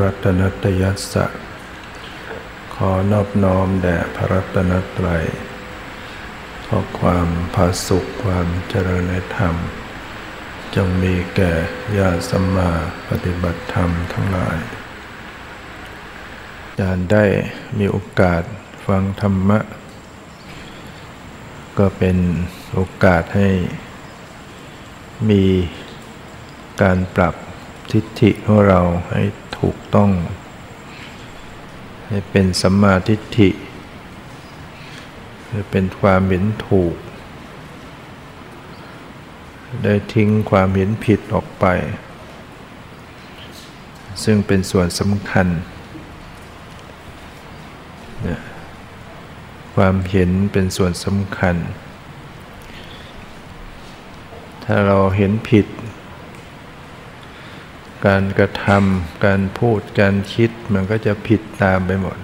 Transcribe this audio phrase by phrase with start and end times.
[0.00, 1.26] รัตนตยัสสะ
[2.74, 5.24] ขอนอบน้อมแด่พระรัตนตรัย
[6.66, 9.54] ขอความผาสุขความเจริญในธรรม
[10.74, 11.52] จงมีแก่
[11.98, 12.70] ญาติสัมมา
[13.08, 14.58] ปฏิบัติธรรมทั้งหลาย
[16.64, 17.24] อาจารได้
[17.78, 18.42] มีโอกาส
[18.86, 19.58] ฟังธรรมะ
[21.78, 22.16] ก็เป็น
[22.74, 23.48] โอกาสให้
[25.30, 25.44] มี
[26.82, 27.34] การปรับ
[27.92, 28.80] ทิฏฐิของเรา
[29.10, 29.22] ให้
[29.58, 30.10] ถูกต้อง
[32.08, 33.50] ให้เป็นสัมมาทิฏฐิ
[35.48, 36.94] ให้เป็นความเห็นถูก
[39.82, 41.66] ได้ทิ้งความเห็นผิดออกไป
[44.24, 45.46] ซึ่งเป็นส่วนสำคัญ
[49.74, 51.56] ความเห็นเป็นส่วนสำคัญ
[54.64, 55.66] ถ้าเราเห็นผิด
[58.06, 62.18] การกระทำการพูดการคิดมันก็จะผิดตามไปหมด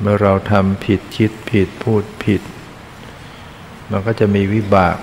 [0.00, 2.42] เมื่อเราทำผิดคิดผิดพูดผิด
[3.90, 4.96] มันก็จะมีวิบาก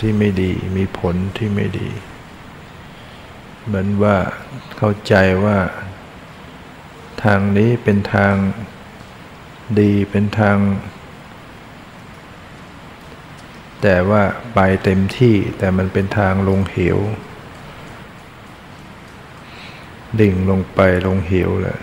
[0.00, 1.88] ที่ไม่ดี มีผลที่ไม่ดี
[3.64, 4.16] เหมือนว่า
[4.76, 5.14] เข้าใจ
[5.44, 5.58] ว่า
[7.24, 8.34] ทางนี้เป็นทาง
[9.80, 10.56] ดีเป็นทาง
[13.82, 14.22] แต่ว่า
[14.54, 16.98] ไปเต็มที่แต่มันเป็นทางลงเหว
[20.20, 21.80] ดิ่งลงไปลงเหวเลย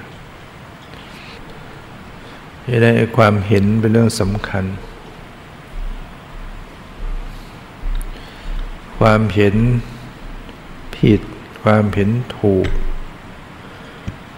[2.67, 4.65] จะได้ความเห็นเป็นเรื่องสำคัญ
[8.99, 9.55] ความเห็น
[10.97, 11.21] ผิด
[11.63, 12.67] ความเห็นถูก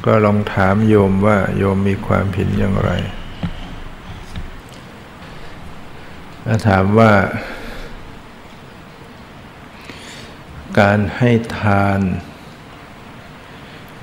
[0.06, 2.92] ก็ลองถามโยมว่าโยมมีความเห็นอย่างไร
[6.50, 7.14] ถ้าถามว่า
[10.80, 12.00] การให้ทาน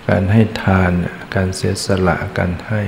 [0.09, 0.91] การให้ทาน
[1.35, 2.83] การเสียสละการให้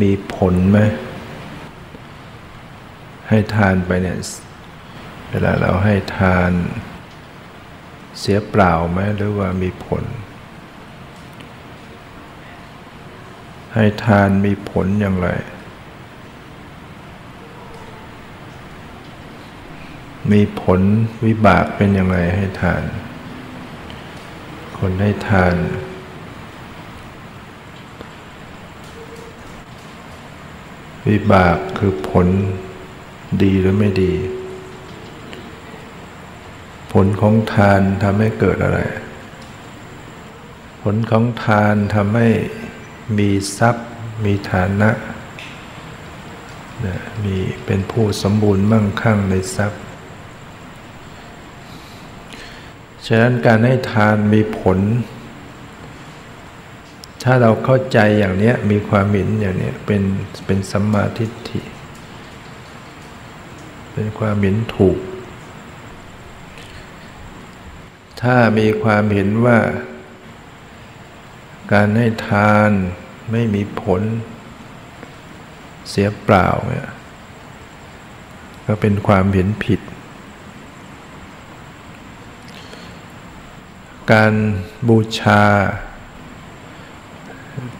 [0.00, 0.78] มีผลไหม
[3.28, 4.16] ให้ทานไปเนี่ย
[5.30, 6.50] เวลาเราให้ทาน
[8.18, 10.04] เสียเปล่าไหมหรือว่ามีผล
[13.74, 15.30] ให้ทานมีผลอย่างไร
[20.32, 20.80] มีผล
[21.24, 22.82] วิบากเป็นย่างไรให้ทาน
[24.78, 25.54] คนให้ทาน
[31.08, 32.26] วิบากคือผล
[33.42, 34.12] ดีหรือไม่ดี
[36.92, 38.80] ผลของทานทำให้เกิดอะไร
[40.82, 42.28] ผลของทานทำให้
[43.18, 43.88] มีทรัพย์
[44.24, 44.90] มีฐานะ
[47.24, 49.82] มีเป็นผู้สมบูรณ์มั่งคั่งในทรัพย์
[53.08, 54.78] ฉะนั้นการให้ทานมีผล
[57.22, 60.02] ถ้าเราเข้าใจอย่างนี้มีความเห็นอย่างนี้เป็น
[60.46, 61.60] เป็นสัมมาทิฏฐิ
[63.92, 64.98] เป็นความเห็นถูก
[68.20, 69.58] ถ้ามีความเห็นว่า
[71.72, 72.70] การให้ทาน
[73.32, 74.02] ไม่มีผล
[75.88, 76.90] เสียเปล่าเนี่ย
[78.66, 79.80] ก็เป็นความเห็นผิด
[84.12, 84.34] การ
[84.88, 85.44] บูชา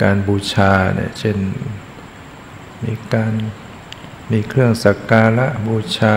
[0.03, 1.39] การบูชาเนี่ยเช่น
[2.85, 3.33] มีการ
[4.33, 6.15] มีเครื่องสักการะบูชา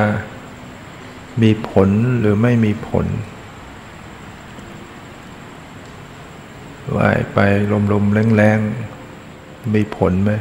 [1.42, 3.08] มีผลหรือไม่มีผล
[6.90, 7.00] ไหว
[7.34, 7.40] ไป
[7.92, 10.32] ลมๆแรงๆ มีผลไหม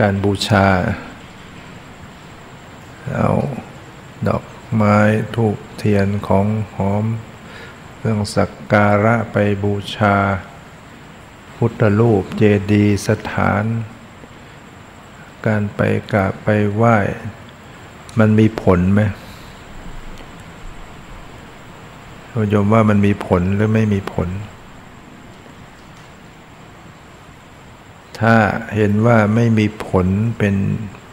[0.00, 0.66] การบูชา
[3.14, 3.30] เอา
[4.28, 4.42] ดอก
[4.74, 4.96] ไม้
[5.36, 7.04] ถูกเทียนของหอม
[8.06, 10.16] เครื่องสักการะไปบูชา
[11.56, 12.42] พุทธรูปเจ
[12.72, 13.64] ดีย์สถาน
[15.46, 15.80] การไป
[16.12, 16.96] กราบไปไหว้
[18.18, 19.02] มันมีผลไหม
[22.50, 24.28] โยมว่ามันมีผลหรือไม่มีผล
[28.20, 28.34] ถ้า
[28.74, 30.06] เห็นว่าไม่มีผล
[30.38, 30.54] เป็น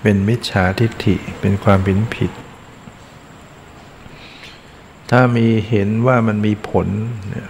[0.01, 2.31] เป็นมิจฉาทิฏฐิเป็นความผิดผิด
[5.15, 6.87] ถ้ามีเห็นว่ามันมีผล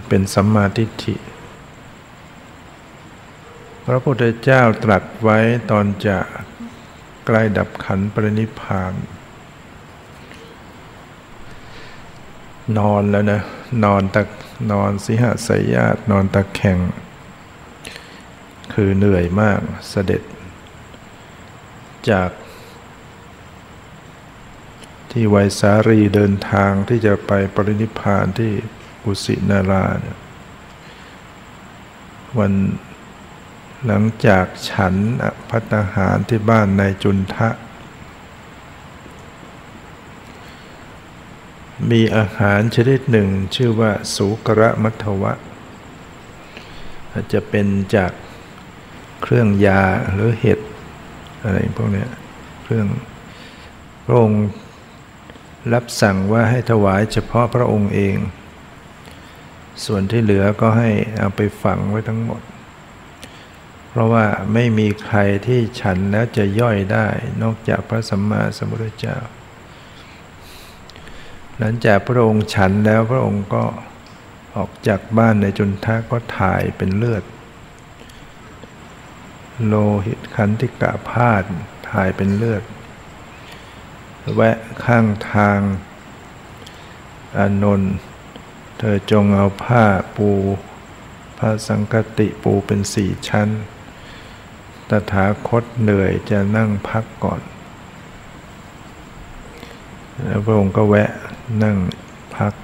[0.08, 1.16] เป็นสัมมาทิฏฐิ
[3.86, 5.38] พระพุทธเจ้าตรัสไว้
[5.70, 6.18] ตอนจะ
[7.26, 8.92] ใกล้ดับขันปรินิพาน
[12.78, 13.40] นอนแล้วนะ
[13.84, 14.22] นอนตะ
[14.72, 16.78] นอนสิหสยาตนอนตะแข่ง
[18.74, 20.22] คือเหนื่อยมากเสด็จ
[22.10, 22.30] จาก
[25.16, 28.52] ที่ไวสารีเดินทางที่จะไปปรินิพพานที่
[29.02, 30.18] กุสินาราเนี่ย
[32.38, 32.52] วัน
[33.86, 34.94] หลังจากฉัน
[35.50, 37.48] พัตหารที่บ้านในจุนทะ
[41.90, 45.32] มีอาหารชนิดหนึ่งชื่อว่าสุกระมัทวะ
[47.12, 47.66] อาจจะเป็น
[47.96, 48.12] จาก
[49.22, 49.82] เครื่องยา
[50.12, 50.58] หรือเห็ด
[51.42, 52.06] อะไรพวกนี้
[52.62, 52.86] เครื่อง
[54.04, 54.44] พระองค์
[55.72, 58.16] รับสั่งว่าให้ถวายเฉพาะพระองค์เอง
[59.84, 62.42] ส่วนที่เหลือก็ให้เอาไปฝังไว้ทั้งหมด
[63.88, 64.24] เพราะว่า
[64.54, 67.06] ไม่มีใครที่ฉันแล้วจะย่อยได้
[67.42, 69.18] นอกจากพระสัมมาสัมพุทธเจ้า
[71.58, 73.64] หลังจากพระองค์ฉันแล้วพระองค์ก็
[74.56, 77.24] ออกจากบ้านในจุนทะก็ถ่ายเป็นเลือด
[79.66, 79.74] โล
[80.06, 81.42] หิตขันธิกะพาด
[81.90, 82.62] ถ่ายเป็นเลือด
[84.32, 85.60] แวะข้างทาง
[87.38, 87.94] อานนท์
[88.78, 89.84] เธอจงเอาผ้า
[90.16, 90.30] ปู
[91.38, 93.48] พระสังกติปูเป็นสี่ชั้น
[94.88, 97.40] ตถาคตเหนื่อยจะนั่งพักก่อน
[100.22, 101.10] แล้วพระองค์ก็แวะ
[101.62, 101.76] นั่ง
[102.36, 102.54] พัก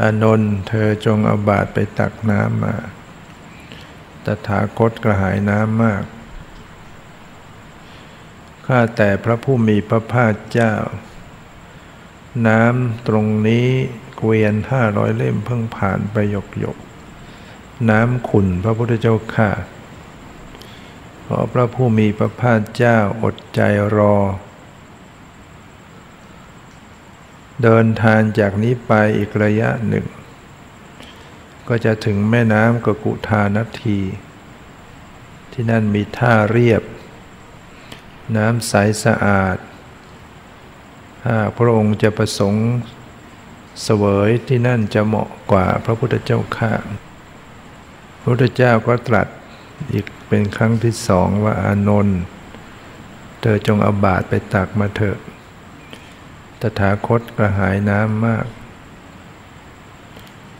[0.00, 2.74] อานนท์เธอจงเอาบาตรไปตักน้ำมา
[4.24, 6.02] ตถาคตกระหายน้ำมาก
[8.72, 10.74] ข้าแต่พระผู้มีพระภาคเจ้า
[12.48, 13.68] น้ำตรงนี้
[14.16, 16.76] เกวียนห้าร้อยเล่มเพิ่งผ่านไปหยกหยก
[17.90, 19.50] น้ำขุนพระพุทธเจ้าข้า
[21.22, 23.60] เพราะพระผู้มีพระภาคเจ้าอดใจ
[23.96, 24.16] รอ
[27.62, 30.06] เดินทางจากนี้ไปอีกระยะหนึ่ง
[31.68, 33.98] ก็จะถึงแม่น้ำกกุทานาที
[35.52, 36.82] ที่นั่นมีท่าเรียบ
[38.36, 38.74] น้ำใส
[39.04, 39.56] สะอาด
[41.24, 42.66] ถ้าพระองค์จะประสงค์
[43.82, 46.72] เสวยที่นั่นจะเหมาะกว่าพระพุทธเจ้าข้า
[48.20, 49.28] พระพุทธเจ้าก็ตรัส
[49.92, 52.20] อีกเป็นครั้งที่สองว่าอานนท์
[53.40, 55.18] เธอจงเอาบาตรไปตักมาเถอะ
[56.60, 58.46] ตถาคตกระหายน้ำมาก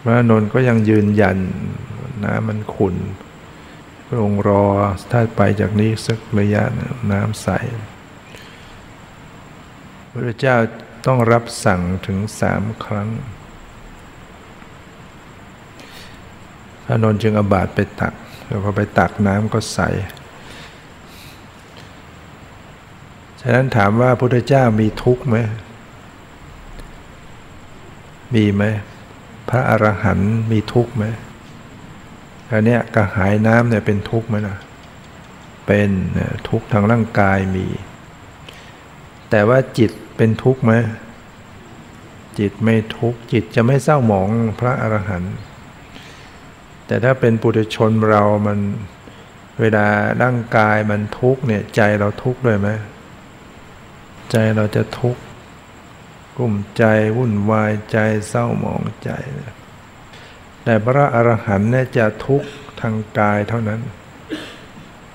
[0.03, 1.39] พระนนท์ก็ยังยืนยัน
[2.25, 2.97] น้ำมันขุ่น
[4.13, 4.65] พระองค์รอ
[5.11, 6.63] ถ้าไปจากนี้สักระยะ
[7.11, 7.49] น้ำใส
[10.11, 10.57] พระเจ้า
[11.07, 13.09] ต้องรับสั่งถึงสามครั้ง
[16.85, 18.15] พระนนจึงอบาดไปตัก
[18.47, 19.81] แล้วพอไปตักน้ำก็ใส
[23.41, 25.37] ฉะนั้นถามว่าพระพุทธเจ้ามีทุกข์ไหม
[28.35, 28.63] มีไหม
[29.49, 31.05] พระอรหันต์มีทุกข์ไหม
[32.53, 34.57] อันนี้กระหายน้ำเนี่ยเป็นทุกข์ไหมล่ะ
[35.67, 35.91] เป็น
[36.49, 37.67] ทุกข์ทางร่างกายมี
[39.31, 40.73] แต่ว่าจิตเป็นทุกข์ไหม
[42.39, 44.29] จิตไม่ทุกข์จิตจะไม่เศร้าหมอง
[44.61, 45.35] พระอรหันต์
[46.87, 48.59] แต่ถ้าเป็นปุถุชนเรามัน
[49.61, 49.87] เวลา
[50.23, 52.69] ร่างกายมันทุกข์เนี่ยใจเราทุกข์ด้วยไหม
[54.31, 55.23] ใจเราจะทุกข์
[56.39, 56.85] ลุ่มใจ
[57.17, 59.11] วุ่นวายใจเศร้าหมองใจ
[60.71, 62.49] แต่พระอรหันต์เนี่ยจะทุกข์
[62.81, 63.81] ทางกายเท่านั้น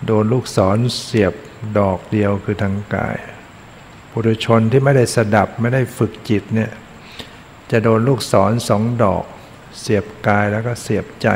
[0.06, 1.34] โดนลูกศรเสียบ
[1.80, 3.18] ดอกเดียวคือทางกาย
[4.12, 6.72] ปุถุชนที่ไม่ได้สดับไม่ได้ฝึกจิตเนี่ย
[7.72, 9.26] จะโดนลูกศรสองดอก
[9.80, 11.30] เสียบกายแล้วก็เสียบใจ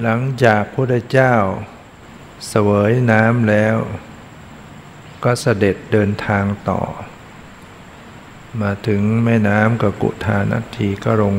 [0.00, 1.34] หลังจากพระเจ้า
[2.48, 3.76] เสวยน้ำแล้ว
[5.24, 6.80] ก็เสด็จเดินทางต่อ
[8.62, 11.34] มาถึงแม่น้ำกับกุทานาทีก็ลง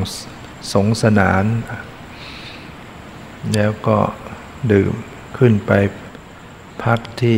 [0.73, 1.45] สงสนาน
[3.53, 3.97] แล้วก็
[4.71, 4.93] ดื่ม
[5.37, 5.71] ขึ้นไป
[6.83, 7.37] พักที่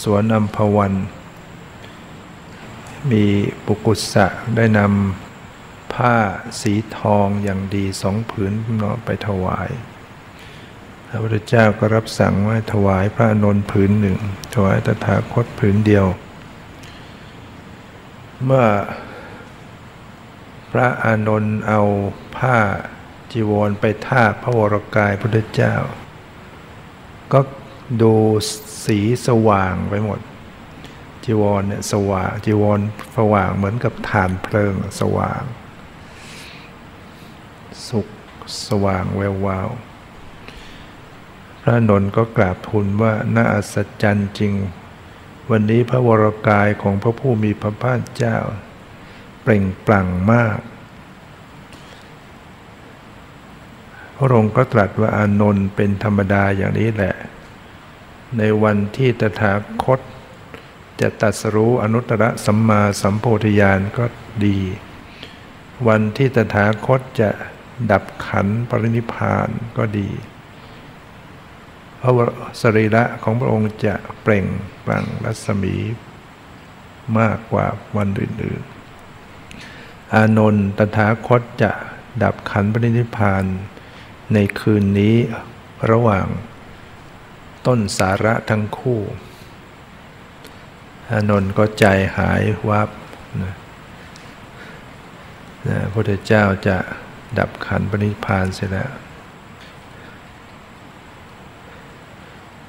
[0.00, 0.94] สวนอัมพวัน
[3.10, 3.24] มี
[3.66, 6.16] ปุกุสะได้นำผ้า
[6.60, 9.70] สีทองอย่างดีสองผืนเนาะไปถวาย
[11.08, 14.18] พระพุทธเจ้าก็รับสั่งว่าถวายพระนนท์ผืนหนึ่ง
[14.54, 16.06] ถวายตถาคตผืนเดียว
[18.44, 18.66] เมื่อ
[20.70, 21.80] พระอานนท์เอา
[22.36, 22.58] ผ้า
[23.32, 25.74] จีวรไปทาบพระวรกายพุทธเจ้า
[27.32, 27.40] ก็
[28.02, 28.14] ดู
[28.84, 30.20] สีสว่างไปหมด
[31.24, 32.80] จีวรเนี่ยสว่างจีวร
[33.16, 35.42] สว่างเหมือนกับฐานเพลิงสว่าง
[37.88, 38.08] สุข
[38.68, 39.68] สว่างแวววาว
[41.62, 44.52] พระนนท์ก็กราบทูลว่าน่าอัศจรรย์จริง
[45.50, 48.36] วันนี้พระวรกายของพระผู้มีพระภาคเจ้า
[49.42, 50.58] เปล่งปลั่งมาก
[54.16, 57.14] พระองค์ก็ตรัสว่าอานนท์เป็นธรรมดาอย่างนี้แหละ
[58.38, 59.52] ในวันที่ตถา
[59.84, 60.00] คต
[61.00, 64.04] จะตัดสรู้อนุตตรสัมมาสัมโพธิญาณก็
[64.46, 64.58] ดี
[65.88, 67.30] วันที่ตถาคตจะ
[67.90, 69.48] ดับขันปรินิพาน
[69.78, 70.08] ก็ดี
[72.26, 74.46] ระสรีระของพระองค์จะเปล่ง
[74.84, 75.76] ปลั่งรัศมี
[77.18, 81.72] มากกว่าวันอื่นๆ อานนท์ตถาคตจะ
[82.22, 83.44] ดับขันปรินิพาน
[84.34, 85.16] ในคืนนี้
[85.90, 86.26] ระหว่าง
[87.66, 89.00] ต้นสาระทั้งคู่
[91.10, 91.84] อานนท์ก็ใจ
[92.16, 92.88] หายวับ
[93.42, 93.54] นะ
[95.68, 96.76] นะพระพุทธเจ้าจะ
[97.38, 98.90] ดับขันปณิพานเสร็จแล้ว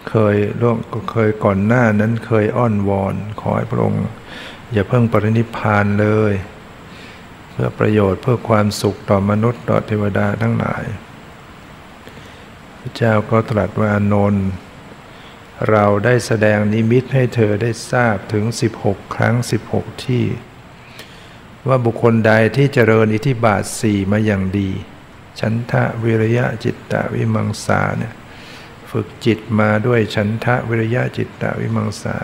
[0.10, 0.78] เคยล่วง
[1.12, 4.06] เคยก่อนหน้านั้นเคยอ้อนวอน ขอให้พระองค์
[4.74, 6.34] อย่าเพิ่งปรินิพานเลย
[7.52, 10.84] เพื่อประโยชน์เพื่อความสุขต่อมนุษย์ต่อเทวดาทั้งหลาย
[12.80, 14.48] พระเจ้าก็ตรัสว่าอนนท์
[15.70, 18.46] เราได้แสดงนิมิตให้เธอได้ทราบถึง
[18.80, 19.36] 16 ครั้ง
[19.72, 20.26] 16 ที่
[21.68, 24.70] ว่าบุคคลใดที่เจริญอิทธิบาทสี่มาอย่างดี
[25.40, 28.14] ฉันทะวิริยะจิตตะวิมังสาเนี่ย
[29.00, 32.18] ฝึกจิตมาด้วยฉันทะวิริยะจิตตะวิมังสา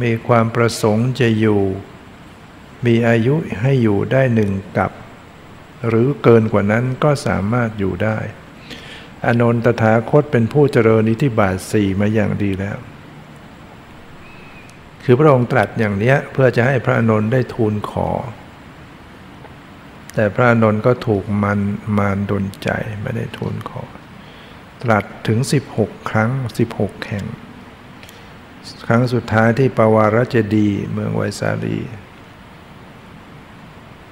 [0.00, 1.62] มีความประสงค์จะอยู่
[2.86, 4.90] มีอายุให้อยู่ได้หนึ่งกับ
[5.88, 8.18] หรือเกินกว่านั้นก็สามารถอยู่ได้
[9.26, 12.78] อนนตถาคตเป็นผู้เจริญอิทธิบาทสี่มาอย่างดีแล้ว
[15.04, 18.10] คือพระองค์ตรัสอย่างเนี้ยเพื่อจะให้พระอนนท์ได้ทูลขอ
[20.14, 21.60] แต่พระอนนท์ก็ถูกมัน
[21.98, 22.68] มารดนใจ
[23.02, 23.82] ไม่ได้ทูลขอ
[24.86, 25.38] ตรัสถึง
[25.74, 26.30] 16 ครั้ง
[26.70, 27.26] 16 แห่ง
[28.86, 31.78] ครั้งสุดท้ายที่ปวารเจดี เมืองไวสาลี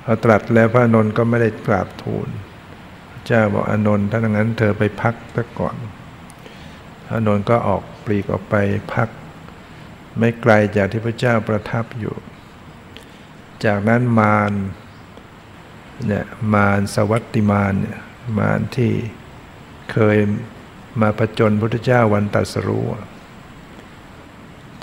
[0.04, 2.28] พอตรัสแล้วพระนนท์ก็ไม่ได้กราบทูล
[3.26, 5.76] เจ้าบอกอนนท์ถ้าอย่างนั้นเธอไปพักซะก่อน
[7.12, 8.54] อนนท์ก็ออกปลีกออกไป
[8.95, 9.09] พัก
[10.19, 12.14] ไม่ไกลจากที่พระเจ้าประทับอยู่
[13.64, 14.52] จากนั้นมาร
[16.07, 18.00] เนี่ยมารสวัตติมารเนี่ย
[18.38, 18.93] มารที่
[19.93, 20.16] เคย
[21.00, 22.86] มาประจนพุทธเจ้าวันตัดสรู้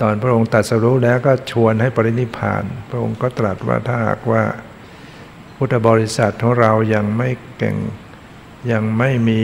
[0.00, 4.42] ตอนพระองค์ตัดสรู้แล้วก็ชวนให้ปรินิพาน พระองค์ก็ตรัสว่าถ้าหากว่า
[5.56, 7.28] พุทธบริษัทของเรายังไม่
[7.58, 7.76] เก่ง
[8.72, 9.42] ยังไม่มี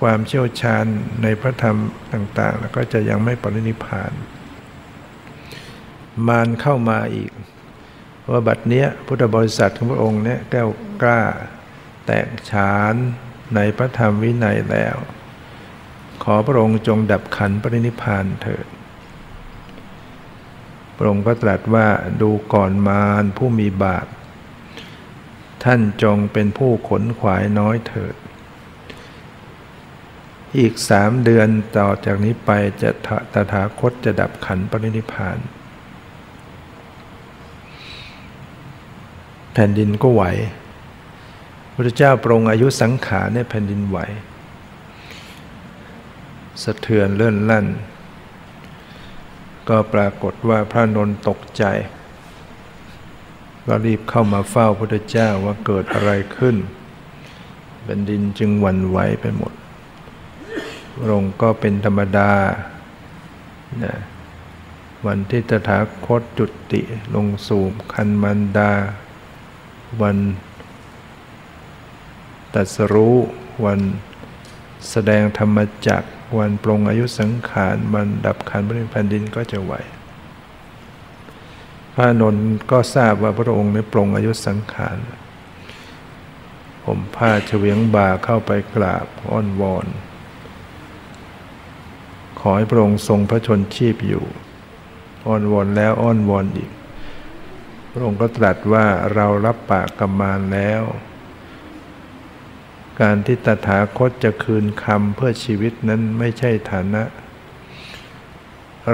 [0.00, 0.84] ความเชี่ยวชาญ
[1.22, 1.76] ในพระธรรม
[2.12, 4.12] ต่างๆ แล้วก็จะยังไม่ปรินิพาน
[6.28, 7.30] มารเข้ามาอีก
[8.30, 10.70] ว่าบัดเนี้ยพุทธบริษัทของพระองค์เนี่ยแก้ว
[11.02, 11.22] กล้า
[12.06, 12.94] แตกฉาน
[13.54, 14.96] ในพระธรรมวินัยแล้ว
[16.22, 18.66] ขอพระองค์จงดับขันปรินิพานเถิด
[20.96, 21.86] พระองค์ก็ตรัสว่า
[22.20, 24.06] ดูก่อนมารผู้มีบาป
[25.64, 28.14] ท่านจงเป็นผู้ขนขวายน้อยเถิด
[30.58, 32.50] อีกสามเดือนต่อจากนี้ไป
[32.82, 32.90] จะ
[33.34, 35.38] ตถาคตจะดับขันปรินิพาน
[39.52, 40.24] แผ่นดินก็ไหว
[41.74, 43.98] พระเจ้าปรงอายุสังขารเนี่ยแผ่นดินไหว
[46.62, 47.66] สะเทือนเลื่อนลั่น
[49.68, 51.64] ก็ปรากฏว่าพระนนตกใจ
[53.66, 56.56] ก็รีบเข้ามาเฝ้าพระเจ้าว่าเกิดอะไรขึ้น
[57.82, 59.52] แผ่นดินจึงหวั่นไหวไปหมด
[60.96, 62.32] พระองค์ก็เป็นธรรมดา
[63.82, 63.94] นะ
[65.06, 66.82] วันที่ตถาคตจุติ
[67.14, 68.72] ลงสู่คันมันดา
[70.02, 70.18] วัน
[72.54, 73.16] ตัสรู้
[73.64, 73.80] วัน
[74.90, 76.02] แสดงธรรมจัก
[76.38, 79.72] วันปรงอายุสังขารวันดับขันบริแผ่นดินก็จะไหว
[81.94, 84.96] พระนนท์ก็ทราบว่าพระองค์ได้ปรงอายุสังขาร
[86.84, 89.86] ผมผ้าเฉวียงบ่าเข้าไปกราบอ้อนวอน
[92.40, 94.24] ขอให้พระองค์ทรงพระชนชีพอยู่
[95.26, 96.70] อ้อนวอนแล้วอ้อนวอนอีก
[97.92, 100.82] พระองค์ก็ตรัสว่าเรารับปากกรรมานแล้ว
[103.00, 107.02] การที่ตถาคตจะคืนคำเพื่อชีวิตนั้นไม่ใช่ฐานะ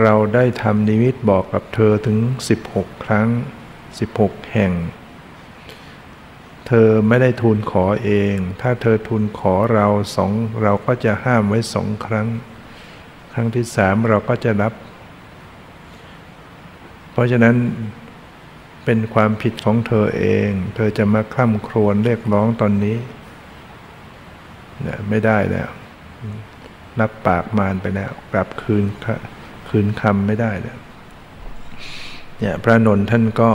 [0.03, 2.19] เราได้ทำนิมิตบอกกับเธอถึง
[2.61, 3.29] 16 ครั้ง
[3.89, 4.73] 16 แห่ง
[6.67, 10.33] เธอไม่ได้ทูลขอเอง ถ้าเธอทูลขอเราสอง
[10.63, 12.29] เราก็จะห้ามไว้สองครั้ง
[13.33, 14.73] ครั้งที่สามเราก็จะรับ
[17.13, 17.57] เพราะฉะนั้น
[18.85, 22.99] เป็นความผิดของเธอเอง เธอจะมาคล่ำครวญเรียกร้องตอนนี้
[24.83, 25.69] เนี่ยไม่ได้แล้ว
[27.01, 28.85] รับปากมารไปแล้ว กลับคืน
[29.69, 30.79] คืนคำไม่ได้แล้ว
[32.39, 33.51] เนี่ยพระนนท์ท่านก็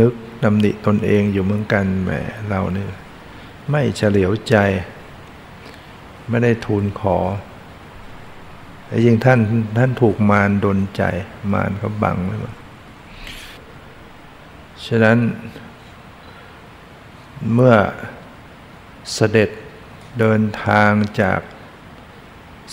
[0.00, 0.12] นึก
[0.44, 2.10] ดำดิตนเองอยู่เหมือนกันแหม
[2.48, 2.86] เราเนี่ย
[3.70, 4.56] ไม่เฉลียวใจ
[6.28, 7.18] ไม่ได้ทูลขอ
[8.86, 9.40] แต่ยิ่งท่าน
[9.78, 11.02] ท่านถูกมารดนใจ
[11.52, 12.54] มารเขาบังไว้หมด
[14.86, 15.18] ฉะนั้น
[17.54, 17.74] เมื่อ
[19.14, 19.50] เสด็จ
[20.18, 21.40] เดินทางจาก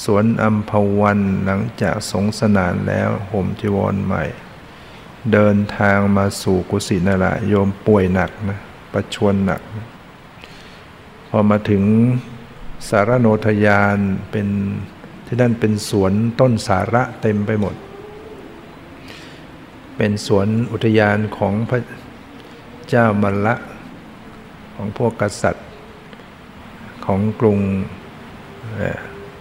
[0.04, 4.24] สวนอัมพวันหลังจากสงสนานแล้วห่มจีวรใหม่
[5.34, 8.60] เดินทางมาสู่กุสินาราโยมป่วยหนักนะ
[8.94, 9.62] ประชวนหนัก
[11.30, 11.84] พอมาถึง
[12.90, 13.98] สารโนทยาน
[14.32, 14.48] เป็น
[15.26, 17.76] ที่นั่นเป็นสวนต้นสาระเต็มไปหมด
[19.98, 21.80] เป็นสวนอุทยานของพระ
[22.90, 23.56] เจ้ามัลละ
[24.76, 25.67] ของพวกกษัตริย์
[27.08, 27.60] ของกรุง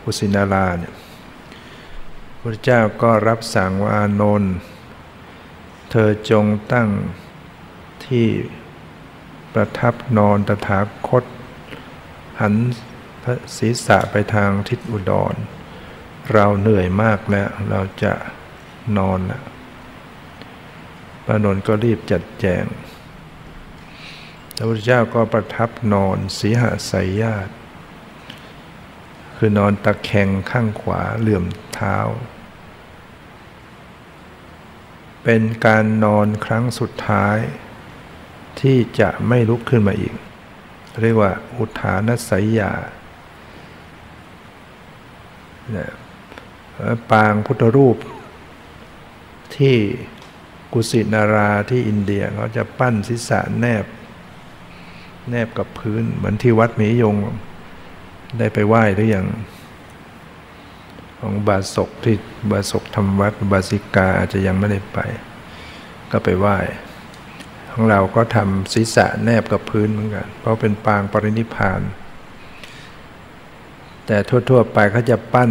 [0.04, 0.94] อุสินาราเนี่ย
[2.40, 4.54] พระเจ้าก็รับสั่งว่าอานนท์
[5.90, 6.88] เธอจงตั้ง
[8.06, 8.26] ที่
[9.52, 11.24] ประทับนอนตถาคต
[12.40, 12.54] หัน
[13.22, 15.34] พระศีรษะไปทางทิศอุดร
[16.32, 18.12] เราเหนื่อยมากแล้ว เราจะ
[18.98, 19.44] นอนแล้ว
[21.24, 22.64] พระนนท์ก็รีบจัดแจง
[24.58, 27.52] พระพุทธเจ้าก็ประทับนอนสีหสายญาติ
[29.36, 31.96] คือนอนตะแคงข้างขวาเหลื่อมเท้า
[35.22, 37.38] เป็นการนอนครั้งสุดท้าย
[38.60, 40.14] ที่จะไม่ลุกขึ้นมาอีก
[41.02, 42.72] เรียกว่าอุทานสัยยา
[47.10, 47.96] ปางพุทธรูป
[49.56, 49.76] ที่
[50.72, 53.84] กุสินาราที่อินเดียเขาจะปั้นศีรษะแนบ
[55.30, 57.16] แนบกับพื้น เหมือนที่วัดมียง
[58.38, 59.26] ได้ไปไหว้หรือยัง
[61.20, 62.16] ของบาศกที่
[62.50, 64.98] บาศกทำวัดบาสิกาอาจจะยังไม่ได้ไป
[66.10, 66.58] ก็ไปไหว้
[67.72, 71.80] ของเราก็ทำศีรษะแนบกับพื้นเหมือนกัน เพราะเป็นปางปรินิพาน
[74.06, 75.50] แต่ทั่วๆไปเขาจะปั้น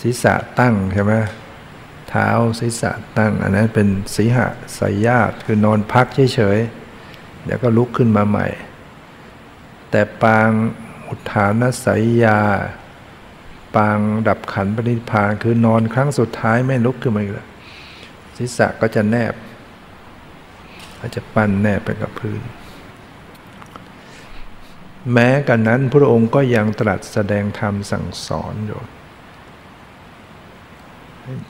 [0.00, 1.14] ศีรษะตั้งใช่ไหม
[2.08, 2.28] เท้า
[2.60, 4.46] ศีรษะตั้ง อันนั้นเป็นสีหะ
[4.78, 6.79] สายญาติคือนอนพักเฉยๆ
[7.44, 8.46] เดี๋ยวก็ลุกขึ้นมาใหม่
[9.90, 10.50] แต่ปาง
[11.08, 12.40] อุทานสายยา
[13.76, 13.98] ปาง
[14.28, 17.48] ดับขันปณิพานคือนอนครั้งสุดท้ายไม่ลุกขึ้นมาอีกแล้ว
[18.36, 19.34] ศีรษะก็จะแนบ
[21.00, 22.40] ก็จะปั้นแนบไปกับพื้น
[25.12, 28.80] แม้กันนั้นพระองค์ก็ยังตรัสแสดงธรรมสั่งสอนอยู่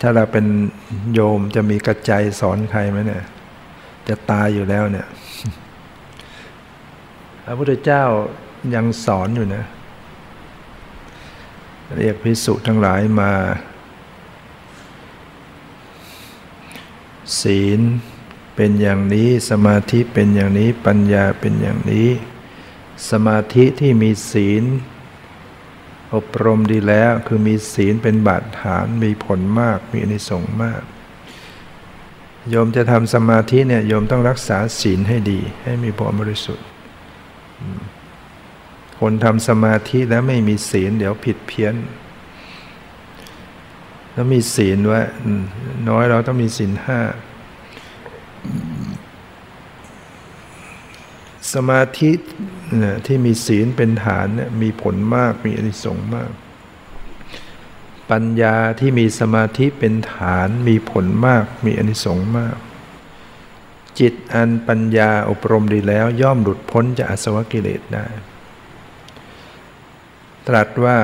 [0.00, 0.46] ถ้าเราเป็น
[1.14, 3.24] โยมจะมีกระใจสอนใครไหมเนี่ย
[4.08, 5.06] จะตายอยู่แล้วเนี่ย
[7.50, 8.04] ระพุทธเจ้า
[8.74, 9.64] ยังสอนอยู่นะ
[11.96, 13.32] เรียกพิสุทั้งหลายมา
[17.40, 17.80] ศีล
[18.56, 22.08] เป็นอย่างนี้สมาธิเป็นอย่างนี้ปัญญาเป็นอย่างนี้
[23.10, 24.64] สมาธิที่มีศีล
[26.14, 30.82] อบรมดีแล้วคือมีศีลเป็นบาดฐานมีผลมากมีอนิสงส์มาก
[32.48, 36.66] โยมจะทำสมาธิเนี่ยโยมต้องรักษาศีลให้ดี ให้มีความบริสุทธิ์
[39.00, 41.74] คนทำสมาธิแล้วไม่มีศีล เดี๋ยวผิดเพี้ยน
[44.12, 45.00] แล้วมีศีลไว้
[45.88, 47.00] น้อยเราต้องมีศีลห้า
[51.54, 52.12] สมาธิ
[53.06, 54.28] ที่มีศีลเป็นฐาน
[54.62, 56.30] มีผลมากมีอนิสงส์มาก
[58.10, 62.56] ปัญญาที่มีสมาธิเป็นฐานมีผลมากมีอนิสงส์มาก
[63.98, 68.06] จิตอันปัญญาอบรมดีแล้วย่อมหลุดพ้นจากอสวกิเลสได้
[70.46, 70.98] ตรัสว่า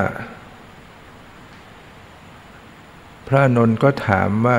[3.26, 4.58] พระนนท์ก็ถามว่า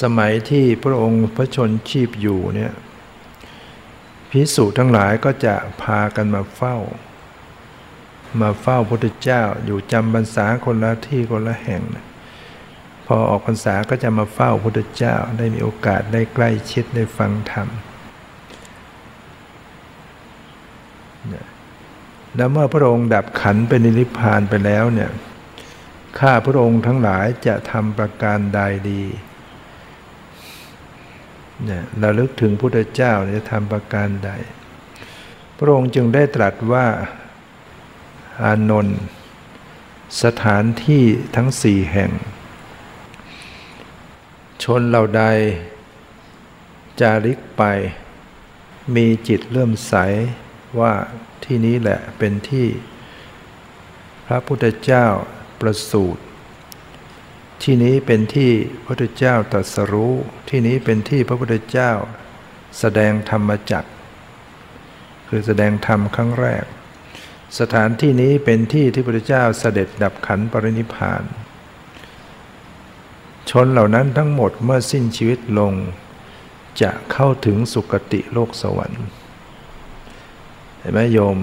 [0.00, 2.72] สมัยที่พระองค์พระชนชีพอยู่เนี่ย
[4.30, 6.76] พิสุทั้งหลายก็จะพากันมาเฝ้า
[8.40, 11.82] มาเฝ้าพระพุทธเจ้าอยู่จำพรรษาคนละที่คนละแห่ง
[13.06, 17.68] พอออกพรรษาก็จะมาเฝ้าพระพุทธเจ้าได้มีโอกาสได้ใกล้ชิดได้ฟังธรรม
[22.36, 25.10] แล้วเมื่อพระองค์ดับขันเป็นนิพพานไปแล้วเนี่ย
[26.18, 29.02] ข้าพระองค์ทั้งหลายจะทำประการใดดี
[31.64, 34.30] เนี่ยระลึกถึงพุทธเจ้าจะทำประการใด
[35.58, 36.86] พระองค์จึงได้ตรัสว่า
[38.44, 39.00] อานนท์
[40.22, 41.04] สถานที่
[41.36, 42.10] ทั้งสี่แห่ง
[44.62, 45.24] ชนเหล่าใด
[47.00, 47.62] จาริกไป
[48.94, 49.94] มีจิตเริ่มใส
[50.80, 50.92] ว่า
[51.44, 52.66] ที่นี้แหละเป็นที่
[54.26, 55.06] พระพุทธเจ้า
[55.60, 56.22] ประสูติ
[57.62, 58.52] ที่นี้เป็นที่
[58.84, 60.14] พระพุทธเจ้าตรัสรู้
[60.48, 61.92] ที่นี้เป็นที่พระพุทธเจ้า
[62.78, 63.84] แสดงธรรมจัก
[65.28, 66.64] คือแสดงธรรมครั้งแรก
[67.58, 71.22] สถานที่นี้เป็นที่ที่พระพุทธเจ้าเสด็จดับขันปรินิพาน
[73.50, 75.72] ชนเหล่านั้นทั้งหมดเมื่อสิ้นชีวิตลง
[76.82, 79.04] จะเข้าถึงสุคติโลกสวรรค์
[80.78, 81.38] เห็นไหมโยม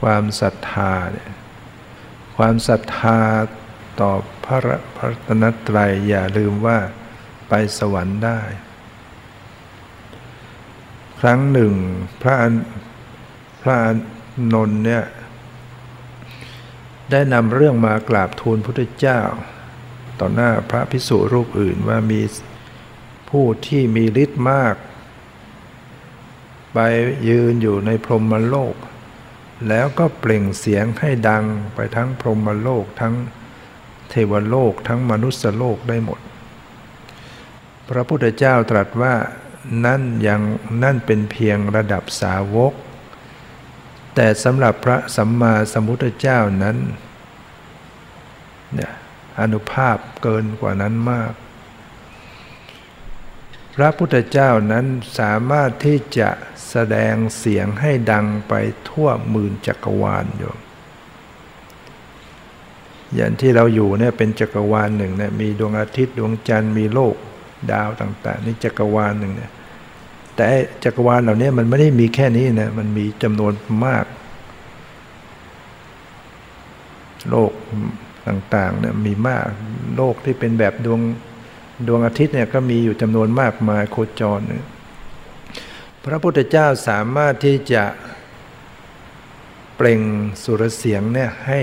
[0.00, 1.30] ความศรัทธาเนี่ย
[2.36, 3.18] ความศรัทธา
[4.00, 4.12] ต่อ
[4.44, 4.58] พระ
[4.96, 6.78] พระตนตรัยอย่าลืมว่า
[7.48, 8.40] ไปสวรรค์ได้
[11.20, 11.72] ครั้งหนึ่ง
[12.22, 12.34] พระ
[13.62, 13.76] พระ
[14.54, 15.04] นนท์เนี่ย
[17.10, 19.20] ได้นำเรื่องมากราบทูลพุทธเจ้า
[20.20, 22.20] ต่อหน้าพระพิสุรูปอื่นว่ามี
[23.30, 24.74] ผู้ที่มีฤทธิ์มาก
[26.74, 26.78] ไป
[27.28, 28.74] ยืนอยู่ในพรหมโลก
[29.68, 31.44] แล้วก็เปล่งเสียงให้ดัง
[31.74, 33.14] ไปทั้งพรหมโลกทั้ง
[34.10, 36.20] เทวโลกทั้งมนุษยโลกได้หมด
[37.88, 39.14] พระพุทธเจ้าตรัสว่า
[39.84, 40.42] นั่นยัง
[40.82, 42.72] นั่นเป็นเพียงระดับสาวก
[44.14, 46.76] แต่สำหรับพระสัมมาสัมพุทธเจ้านั้น
[48.74, 48.92] เนี่ย
[49.40, 51.32] อนุภาพเกินกว่านั้นมาก
[53.74, 54.86] พระพุทธเจ้านั้น
[55.18, 56.30] สามารถที่จะ
[56.70, 58.54] แสดงเสียงให้ดังไป
[58.88, 60.54] ทั่วหมื่นจักรวาลอยู่
[63.14, 67.14] อย่างที่เราอยู่เนี่ยเป็นจักรวาลหนึ่งเนี่ยมีดวงอาทิตย์ดวงจันทร์มีโลก
[67.72, 69.52] ดาวต่าง ๆ นี่จักรวาลหนึ่งเนี่ย
[70.40, 70.50] แต่
[70.84, 73.52] จักรวาลเหล่านี้มันไม่ได้มีแค่นี้นะมันมีจำนวน
[73.84, 74.04] มาก
[77.30, 77.52] โลก
[78.28, 79.46] ต่างๆเนี่ยมีมาก
[79.96, 81.00] โลกที่เป็นแบบดวง
[81.88, 84.64] ดวงอาทิตย์เนี่ยก็มีอยู่จำนวนมากมายโคจรเนี่ย
[86.04, 87.84] พระพุทธเจ้าสามารถที่จะ
[89.76, 90.00] เปล่ง
[90.42, 91.60] สุรเสียงเนี่ยให้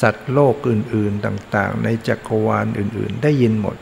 [0.00, 3.76] สัตว์โลกอื่น ๆต่าง ๆ ในจักรวาลอื่น ๆ ได้ยินหมด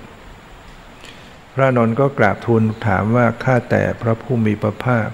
[1.59, 5.09] พระนนท์ก็กราบทูลถามว่าข้าแต่พระผู้มีพระภาค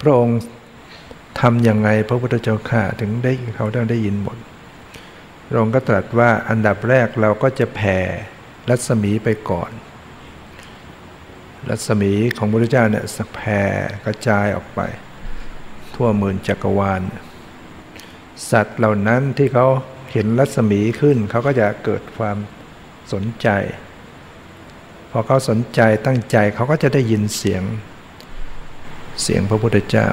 [0.00, 0.38] พระองค์
[1.40, 4.38] ทำยังไงพระพุทธเจ้าข้าถึงได้เขาได้ได้ยินหมด
[5.46, 7.98] พระองค์ก็ตรัสว่าอันดับแรกเราก็จะแผ่
[8.70, 9.70] รัศมีไปก่อน
[11.68, 13.60] รัศมีของพระพุทธเจ้าเนี่ยสแผ่
[14.04, 14.80] กระจายออกไป
[15.94, 17.02] ทั่วหมื่นจักรวาล
[18.50, 19.66] สัตว์เหล่านั้นที่เขา
[20.12, 22.36] เห็นรัศมีขึ้นเขาก็จะเกิดความ
[23.12, 23.48] สนใจ
[25.10, 27.62] พอเขาสนใจตั้งใจเขาก็จะได้ยินเสียง
[29.22, 30.08] เสียงพระพุทธเจ้า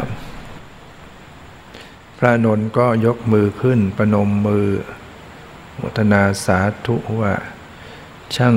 [2.18, 4.68] พระนนท์ก็ยกมือขึ้นประนมมือ
[5.80, 7.34] มุทนาสาธุว่า
[8.36, 8.56] ช่าง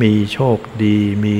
[0.00, 1.38] มีโชคดีมี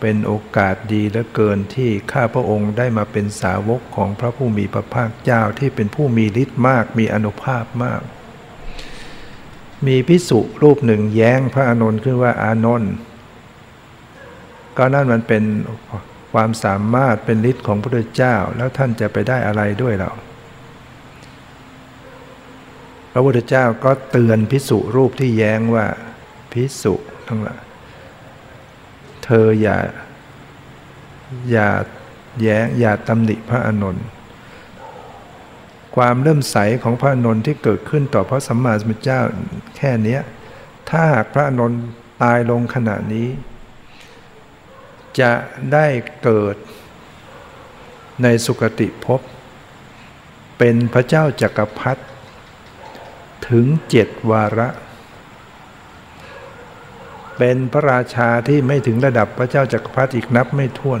[0.00, 8.02] เป็นโอกาสดีเหลือเกินที่ข้าพระองค์ได้มาเป็นสาวกของพระผู้มีพระภาคเจ้าที่เป็นผู้มีฤทธิ์มากมีอนุภาพมาก
[9.86, 12.92] มีพิสุรูปหนึ่งแย้งพระอานนท์ขึ้นว่าอานนท์
[14.76, 15.44] ก็นั่นมันเป็น
[16.32, 20.10] ความสามารถเป็นฤทธิ์ของพระพุทธเจ้าแล้วท่านจะไปได้อะไรด้วยเรา
[23.12, 25.86] พระพุทธเจ้าก็เตือนพิสุรูปที่แย้งว่า
[26.52, 26.94] พิสุ
[27.28, 27.62] ทั้งหลาย
[29.24, 29.76] เธออย่า
[31.50, 31.68] อย่า
[32.42, 34.04] แย้งอย่าตำหนิพระอานนท์
[35.96, 39.20] ความเริ่มใสของพระนนท์ที่เกิดขึ้นต่อพระสัมมาสัมพุทธเจ้า
[39.76, 40.18] แค่นี้
[40.88, 41.82] ถ้าหากพระนนท์
[42.22, 43.28] ตายลงขณะนี้
[45.20, 45.32] จะ
[45.72, 45.86] ได้
[46.22, 46.56] เกิด
[48.22, 49.20] ในสุคติภพ
[50.58, 52.02] เป็นพระเจ้าจักรพรรดิ
[53.48, 54.68] ถึงเจ็ดวาระ
[57.38, 60.96] เป็นพระราชาที่ไม่ถึงระดับพระเจ้าจักรพรรดิอีกนับไม่ถ้ว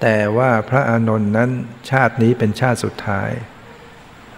[0.00, 1.50] แต่ว่าพระอานนท์นั้น
[1.90, 3.30] ชาตินี้เป็นชาติสุดท้าย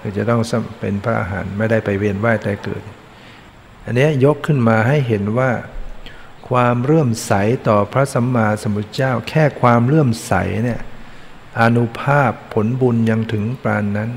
[0.00, 0.40] คือจะต้อง
[0.80, 2.82] เป็นพระอาหารไม่ได้ไปเวียนว่ายแต่เกิด
[3.84, 5.50] อันนี้ยกขึ้นมาให้เห็นว่า
[6.48, 7.32] ความเลื่อมใส
[7.68, 10.80] ต่อพระสัมมาสัมพุทธเจ้า แค่ความเลื่อมใสเนี่ย
[11.60, 14.10] อนุภาพผลบุญยังถึงปานนั้น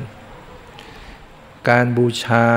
[1.69, 2.47] การบูชา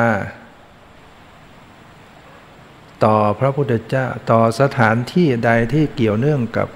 [3.04, 6.68] ต่อพระพุทธเจ้าต่อสถานที่ใดที่เกี่ยวเนื่องกับ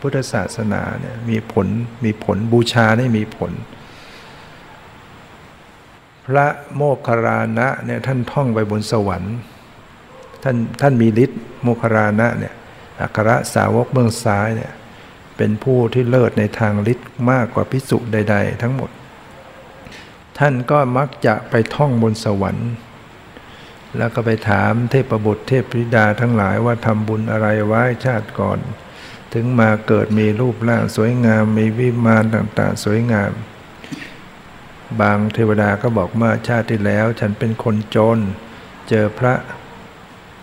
[0.00, 1.66] พุทธศาสนาเนี่ยมีผล
[2.04, 3.52] มีผลบูชาได้มีผล
[6.26, 9.36] พระโมคคารานะเนี่ยท่านท่องไปบนสวรรค์
[10.42, 12.54] ท่านท่านมีฤทธิ์โมคคารานะเนี่ย
[13.00, 14.72] อัครสาวกเบื้องซ้ายเนี่ย
[15.36, 18.90] เป็นผู้ที่เลิศในทางฤทธิ์มากกว่าพิสุใด ๆ ทั้งหมด
[20.38, 22.70] ท่านก็มักจะไปท่องบนสวรรค์
[23.98, 28.58] แล้วก็ไปถามเทพบุตรเทพธิดาทั้งหลายว่าทำบุญอะไรไว้ชาติก่อน
[29.36, 33.32] ถึงมาเกิดมีรูปร่างสวยงาม มีวิมานต่างๆ สวยงาม
[35.00, 38.18] บางเทวดาก็บอกว่าชาติที่แล้ว ฉันเป็นคนจน
[38.88, 39.34] เจอพระ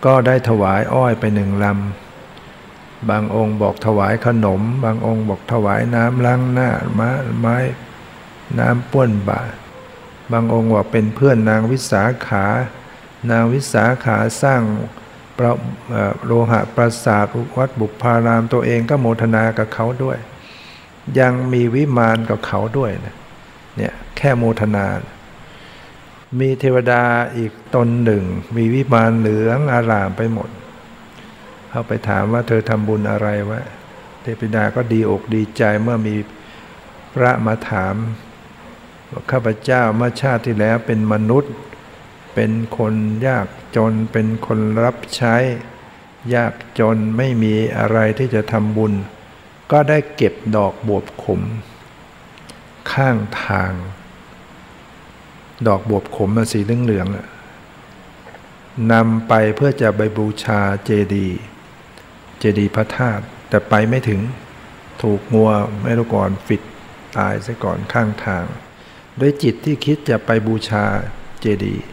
[0.04, 7.58] ก็ได้ถวายอ้อยไปหนึ่งลำ บางองค์บอกถวายขนม บางองค์บอกถวายน้ำล้างหน้าม้าไม้
[8.58, 9.40] น้ำป้วนบา
[10.32, 12.46] บางองค์บอกเป็นเพื่อนนางวิสาขา
[13.30, 14.62] นางวิสาขาสร้าง
[15.38, 15.52] ประ
[16.24, 17.26] โลหะปราสาท
[17.58, 20.18] วัดบุพารามตัวเองก็โมทนากับเขาด้วย
[21.20, 23.14] ยังมีวิมานกับเขาด้วยนะ
[23.76, 24.86] เนี่ยแค่โมทนา
[26.40, 27.02] มีเทวดา
[27.36, 28.24] อีกตนหนึ่ง
[28.56, 30.48] มีวิมานเหลืองอารามไปหมด
[31.68, 33.60] เขาไปถามว่าเธอทำบุญอะไรวะ
[34.22, 36.16] เทวดาก็ดีอกดีใจเมื่อมี
[37.14, 37.94] พระมาถาม
[39.10, 41.52] ว่าข้าพเจ้าเมื่อชาติที่แล้วเป็นมนุษย์
[42.34, 42.94] เป็นคน
[43.26, 45.34] ยากจนเป็นคนรับใช้
[46.34, 48.92] ยากจนไม่มีอะไรที่จะทำบุญ
[49.72, 51.40] ก็ได้เก็บดอกบวบขม
[52.92, 53.72] ข้างทาง
[55.68, 61.38] ดอกบวบขมมาสีเหลืองๆนำไปเพื่อจะไปบูชาเจดีย์
[62.38, 64.20] เจดีย์พระธาตุแต่ไปไม่ถึง
[65.02, 65.50] ถูกงัว
[65.82, 66.62] ไม่รู้ก่อนฟิด
[67.16, 68.44] ตายซะก่อนข้างทาง
[69.20, 70.84] ด้วยจิตที่คิดจะไปบูชา
[71.40, 71.84] เจดีย์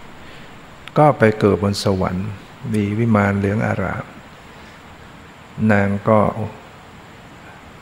[0.97, 2.29] ก็ไปเกิดบนสวรรค์
[2.73, 4.05] มีวิมานเหลืองอาราม
[5.71, 6.19] นางก็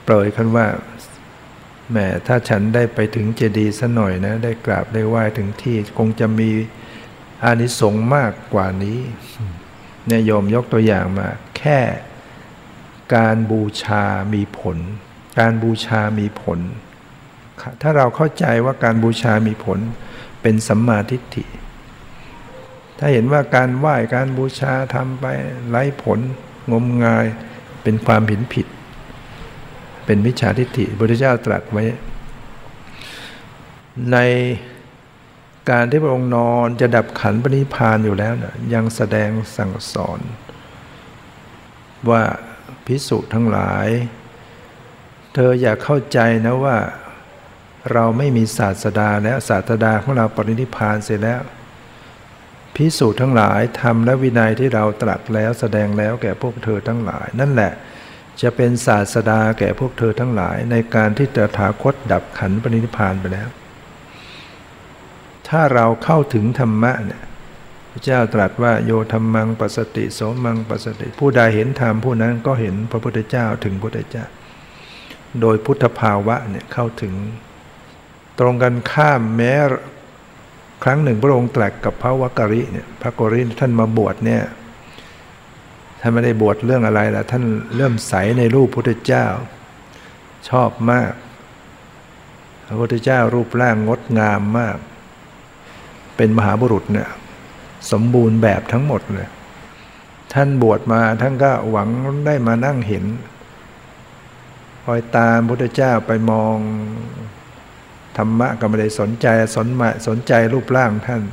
[0.04, 0.68] เปรยคันว่า
[1.90, 6.50] แหมถ้าฉันได้ไปถึงเจดีย์สัหน่อยนะ ได้กราบได้ไหว้ถึงที่คงจะมี
[7.44, 9.00] อานิสงส์มากกว่านี้
[10.08, 11.80] เนี่ยยมยกตัวอย่างมา แค่
[13.16, 14.78] การบูชามีผล
[15.40, 16.60] การบูชามีผล
[17.82, 19.80] ถ้าเราเข้าใจว่าการบูชามีผล
[20.42, 21.46] เป็นสัมมาทิฏฐิ
[23.00, 25.26] ถ้าเห็นว่าการไหว้การบูชาทำไป
[25.70, 26.20] ไร้ผล
[26.72, 27.26] งมงาย
[27.84, 28.68] เป็นความผิดผิด
[30.06, 31.84] เป็นมิจฉาทิฏฐิพระพุทธเจ้าตรัสไว้
[34.12, 34.18] ใน
[35.70, 40.20] การที่พระองค์นอนจะดับขันปณิพานอยู่แล้วนะยังแสดงสั่งสอน
[42.10, 42.24] ว่า
[42.86, 43.88] พิสุทั้งหลาย
[45.34, 46.78] เธออย่าเข้าใจนะว่า
[47.94, 51.42] เราไม่มีศาสดาแล้วศาสดาของเราปรินิพานเสร็จแล้ว
[52.80, 57.72] พิสูจน์ทั้งหลายทำและวินัยที่เราตรัสแล้วแสดงแล้วแก่พวกเธอทั้งหลาย นั่นแหละ
[58.42, 63.50] จะเป็นศาสดาแก่พวกเธอทั้งหลาย ในการที่ตถาคตดับขันปรินิพานไปแล้ว
[65.48, 67.22] ถ้าเราเข้าถึงธรรมะเนี่ย
[67.92, 74.26] พระเจ้าตรัสว่าโยธรรมังปัสติโสมังปัสติ ผู้ใดเห็นธรรมผู้นั้นก็เห็นพระพุทธเจ้าถึงพระพุทธเจ้า
[75.42, 77.14] โดยพุทธภาวะเนี่ยเข้าถึง
[78.40, 79.54] ตรงกันข้ามแม้
[80.84, 84.44] ครั้งหนึ่งพระองค์ตรัสกับพระวักกริเนี่ยพระกริท่านมาบวชเนี่ย
[86.02, 87.44] ท่านไม่ได้บวชเรื่องอะไรละท่าน
[87.76, 89.26] เริ่มใสในรูปพุทธเจ้า
[90.50, 91.12] ชอบมาก
[92.68, 94.78] พระพุทธเจ้ารูปร่างงดงามมาก
[96.16, 97.10] เป็นมหาบุรุษเนี่ย
[97.92, 99.30] สมบูรณ์แบบทั้งหมดเลย
[100.34, 101.88] ท่านบวชมาท่านก็หวัง
[102.26, 103.06] ได้มานั่งเห็น
[104.84, 106.56] คอยตามพุทธเจ้าไปมอง
[108.20, 111.24] ธรรมะก็ไม่ได้สนใจสนมาสนใจรูปร่างท่าน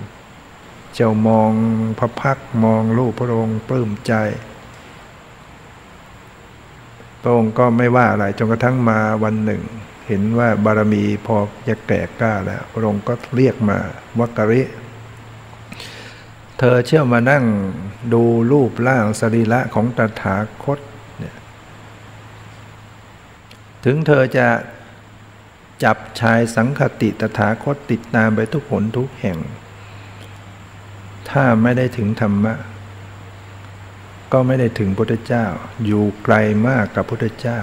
[0.94, 1.51] เจ้ามอง
[1.99, 4.14] พระพักมองรูปพระองค์ปลื้มใจ
[7.22, 9.62] พระองค์ก็ไม่ว่าอะไรจนกระทั่งมาวันหนึ่ง
[10.09, 11.37] เห็นว่าบารมีพอ
[11.68, 13.79] จะแก่กล้าแล้ว พระองค์ก็เรียกมา
[14.18, 14.62] วักริ
[16.59, 17.44] เธอเชื่อมานั่ง
[18.12, 18.22] ดู
[18.53, 20.79] รูปร่างสรีระของตถาคต
[23.85, 24.46] ถึงเธอจะ
[25.84, 29.38] จับชายสังคติตถาคตติดตามไปทุกผลทุกแห่ง
[31.30, 32.54] ถ้าไม่ได้ถึงธรรมะ
[34.32, 35.46] ก็ไม่ได้ถึงพุทธเจ้า
[35.86, 36.34] อยู่ไกล
[36.66, 37.60] มากกับพุทธเจ้า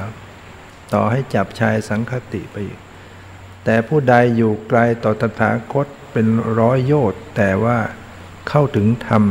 [0.94, 2.80] ต่อให้จับชายสังคติไปอีก
[3.64, 6.28] แต่ผู้ใดอยู่ไกลต่อตถาคตเป็น
[6.60, 7.78] ร้อยโยชน์แต่ว่า
[8.50, 9.24] เข้าถึงธรรม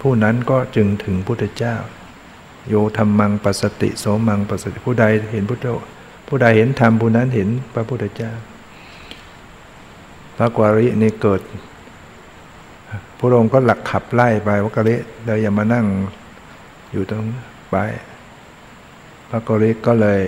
[0.00, 1.76] ผู้นั้นก็จึงถึงพุทธเจ้า
[2.68, 5.66] โยธรรมังปัสสติโสมังปัสสติผู้ใดเห็นพุทธ
[6.26, 8.32] ผู้ใดเห็นธรรมผู้นั้นเห็นพระพุทธเจ้า
[10.36, 11.40] พระกวารินี่เกิด
[13.18, 15.86] พระองค์ก็หลักขับไล่ไปวักริเราอย่ามานั่ง
[16.92, 17.24] อยู่ตรง
[17.70, 17.76] ไป
[19.30, 20.20] พระกวาริก็เลย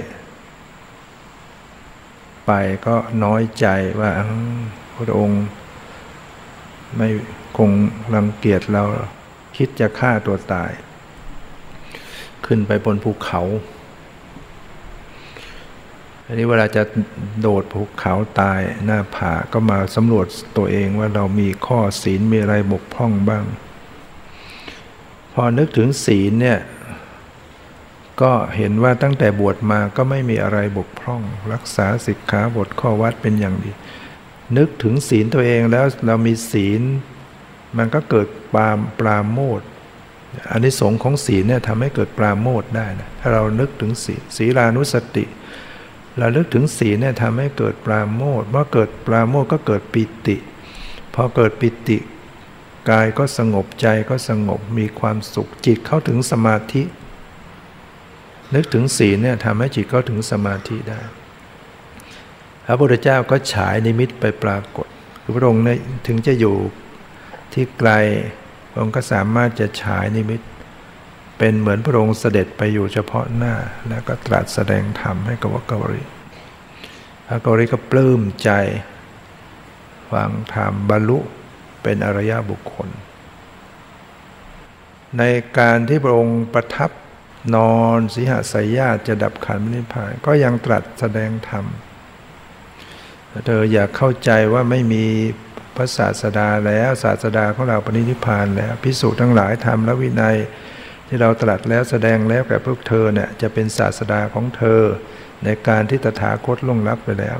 [2.46, 2.52] ไป
[2.86, 3.66] ก็น้อยใจ
[4.00, 4.10] ว่า
[4.96, 5.42] พระองค์
[6.96, 7.08] ไม่
[7.56, 7.70] คง
[8.14, 8.82] รังเกียจเรา
[9.56, 10.70] คิดจะฆ่าตัวตาย
[12.46, 13.42] ขึ้นไปบนภูเขา
[16.30, 16.82] อันนี้เวลาจะ
[17.40, 23.44] โดดภูเขาตายหน้าผาก็มาสำรวจตัวเองว่าเรามีข้อศีลมีอะไรบกพร่องบ้าง
[25.32, 26.58] พอนึกถึงศีลเนี่ย
[28.22, 33.70] ก็เห็นว่าตั้งแต่บวชมาก็ไม่มีอะไรบกพร่อง รักษาสิกขาบทข้อวัดเป็นอย่างดี
[34.56, 36.82] นึกถึงศีลตัวเองแล้วเรามีศีล
[37.78, 39.60] มันก็เกิดปามปราโมท
[40.50, 45.24] อันนี้สงของศีลเนี่ยทำให้เกิดปราโมทได้นะถ้าเรานึกถึงศีลศีลานุสติ
[46.20, 50.36] ราลึกถึงศีลเนี่ยทำให้เกิดปราโมทเมื่อเกิดปราโมทก็เกิดปิติ
[51.14, 51.98] พอเกิดปิติ
[52.90, 56.82] กายก็สงบใจก็สงบมีความสุขจิตเข้าถึงสมาธิ
[58.54, 61.00] นึกถึงศีลเนี่ยทำให้จิตเข้าถึงสมาธิได้
[62.64, 64.86] พระพุทธเจ้าก็ฉายนิมิตไปปรากฏ
[65.22, 66.56] คือพระองค์เนี่ยถึงจะอยู่
[67.52, 67.90] ที่ไกล
[68.76, 70.40] องค์ก็สามารถจะฉายนิมิต
[71.38, 73.54] เป็นเหมือนพระองค์เสด็จไปอยู่เฉพาะหน้า
[73.88, 76.04] แล้วก็ตรัสแสดงธรรมให้กับวักวริ
[77.26, 78.50] พระกวริก็ปลื้มใจ
[80.10, 81.18] ฟังธรรมบรรลุ
[81.82, 82.88] เป็นอริยบุคคล
[85.18, 85.22] ใน
[85.58, 86.90] การที่พระองค์ประทับ
[87.56, 91.64] นอนสิหสายญาติจะดับขันนิพพานก็ยังตรัสแสดงธรรม
[93.46, 95.04] เธออยากเข้าใจว่าไม่มี
[95.76, 100.36] พระศาสดาแล้วศาสดาของเราปณินิพานแล้วพิสูจน์ทั้งหลายธรรมและวินัย
[101.08, 104.82] ที่เราตรัสแล้วแสดงแล้วแก่พวกเธอเนี่ยจะเป็นศาสดาของเธอ
[105.44, 107.38] ในการที่ตถาคตล่วงลับไปแล้ว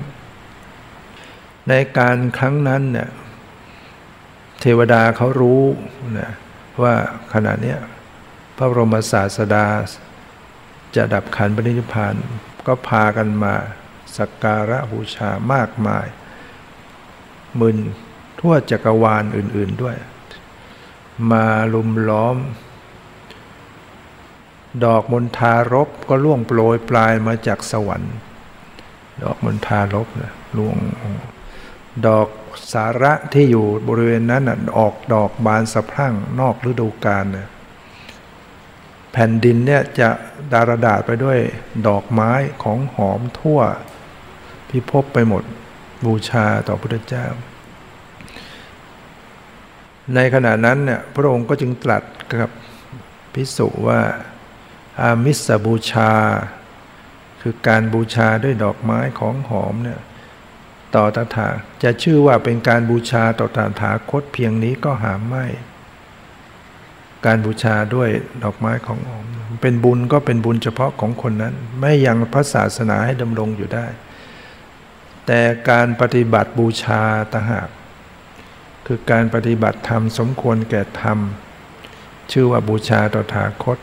[1.68, 3.08] ในการครั้งนั้นเนี่ย
[4.60, 5.62] เทวดาเขารู้
[6.18, 6.32] นะ
[6.82, 6.94] ว่า
[7.32, 7.76] ขณะนี้
[8.56, 9.66] พระบรมศาสดา
[10.96, 12.14] จะดับขันปณิพาน
[12.66, 13.54] ก็พากันมา
[14.16, 16.06] สักการะบูชามากมาย
[17.60, 17.78] มึน
[18.40, 19.96] ทั่วจักรวาลอื่น ๆด้วย
[21.30, 22.36] มาลุมล้อม
[24.84, 28.14] ดอกมณฑารบก็ล่วงโปรยปลายมาจากสวรรค์
[29.22, 30.76] ดอกมณฑารบนะล่วง
[32.06, 32.28] ดอก
[32.72, 34.42] สาระที่อยู่บริเวณนั้น
[34.78, 37.48] ออกดอกบานสะพรั่งนอกฤดูกาลนะ
[39.12, 40.10] แผ่นดินเนี่ยจะ
[40.52, 41.38] ดารดาษไปด้วย
[41.88, 43.60] ดอกไม้ของหอมทั่ว
[44.68, 45.42] พิภพไปหมด
[46.04, 47.26] บูชาต่อพระพุทธเจ้า
[50.14, 52.02] ในขณะนั้นเนี่ยพระองค์ก็จึงตรัส
[52.40, 52.50] กับ
[53.34, 54.00] พิสุว่า
[55.02, 56.12] อามิสบูชา
[57.40, 60.00] คือการบูชาด้วยดอกไม้ของหอมเนี่ย
[60.94, 61.48] ต่อตถา
[61.82, 65.46] จะชื่อว่าเป็นการบูชาต่อตถาคตเพียงนี้ก็หาไม่
[67.26, 68.10] การบูชาด้วย
[68.44, 69.24] ดอกไม้ของหอม
[69.62, 73.86] เป็นบุญก็เป็นบุญเฉพาะของคนนั้น ไม่ยังพระศาสนาให้ดำรงอยู่ได้
[75.26, 77.68] แต่การปฏิบัติบูชาตหาก
[78.86, 81.18] คือการปฏิบัติธรรมสมควรแก่ธรรม
[82.32, 83.78] ชื่อว่าบูชาต่อถาคต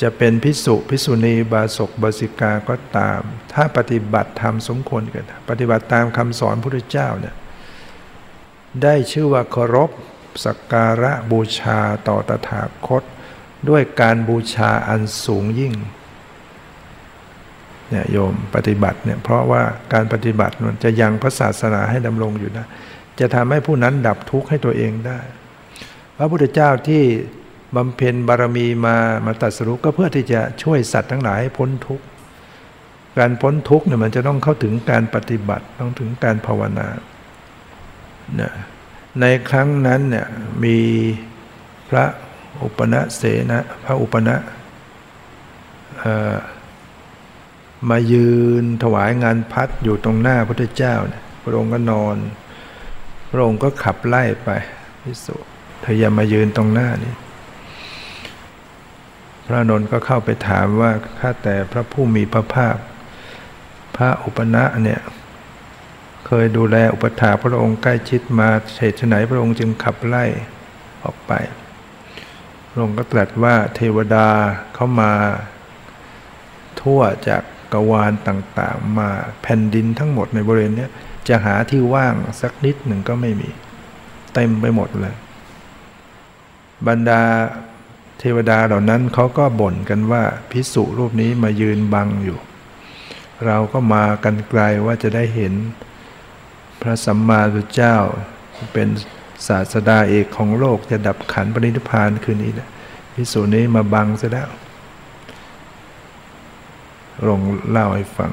[0.00, 3.20] จะเป็นพิสุพิสุณีบาศกบาสิกาก็ตาม
[3.52, 7.34] ถ้าปฏิบัติธรรมสมควรแก่ปฏิบัติตามคำสอนพระพุทธเจ้าเนี่ย
[8.82, 9.90] ได้ชื่อว่าเคารพ
[10.44, 11.78] สักการะบูชา
[12.08, 13.02] ต่อตถาคต
[13.68, 15.74] ด้วยการบูชาอันสูงยิ่ง
[17.90, 22.66] เนี่ยโยมปฏิบัติเนี่ยเพราะว่าการปฏิบัติมันจะยังพระศาสนาให้ดำรงอยู่นะ
[23.20, 25.20] จะทำให้ผู้นั้นดับทุกข์ให้ตัวเองได้
[26.16, 27.02] พระพุทธเจ้าที่
[27.76, 32.04] บำเพ็ญบารมีมามาตัดสรุปก็เพื่อที่จะช่วยสัตว์ทั้งหลายให้พ้นทุกข์
[33.18, 36.88] การพ้นทุกข์เนี่ยมันจะต้องเข้าถึงการปฏิบัติต้องถึงการภาวนา
[38.36, 38.52] เนี่ย
[39.20, 40.26] ในครั้งนั้นเนี่ย
[40.64, 40.78] มี
[41.88, 42.04] พระ
[42.62, 44.36] อุปนะเสนะพระอุปนะ
[47.90, 48.28] มายื
[48.62, 52.16] นถวายงานพัดอยู่ตรงหน้าพระพุทธเจ้าเนี่ยพระองค์ก็นอน
[53.30, 54.50] พระองค์ก็ขับไล่ไป
[55.02, 55.36] พิสุ
[55.80, 57.12] เธออย่ามายืนตรงหน้านี้
[59.52, 60.90] ระนนท์ก็เข้าไปถามว่า
[61.20, 62.76] ข้าแต่พระผู้มีพระภาค
[63.96, 65.00] พระอุปนะเนี่ย
[66.26, 68.48] เคยดูแลอุปถาพระองค์ใกล้ชิดมา
[68.78, 70.24] เหตุไหนพระองค์จึงขับไล่
[71.04, 71.32] ออกไป
[72.70, 74.28] พระองค์ก็ตรัสว่าเทวดา
[74.74, 75.12] เข้ามา
[76.80, 77.42] ทั่วจาก
[77.72, 79.08] กวาลต่างๆ มา
[79.42, 80.88] แผ่นดินทั้งหมดในบริเวณนี้
[81.28, 83.50] จะหาที่ว่างสักนิดหนึ่งก็ไม่มี
[84.34, 85.14] เต็มไปหมดเลย
[86.88, 87.22] บรรดา
[88.24, 92.38] เทวดาเหล่านั้นเขาก็บ่นกันว่าพิสุรูปนี้มายืนบังอยู่
[93.46, 95.54] เราก็มากันไกลว่าจะได้เห็น
[96.80, 97.96] พระสัมมาสัมพุทธเจ้า
[98.72, 98.88] เป็น
[99.46, 102.68] ศาสดาเอกของโลกจะดับขันปรินิพพานคืนนี้นะ
[103.14, 104.48] พิสุนี้มาบังซะแล้ว
[107.28, 108.32] ลงเล่าให้ฟัง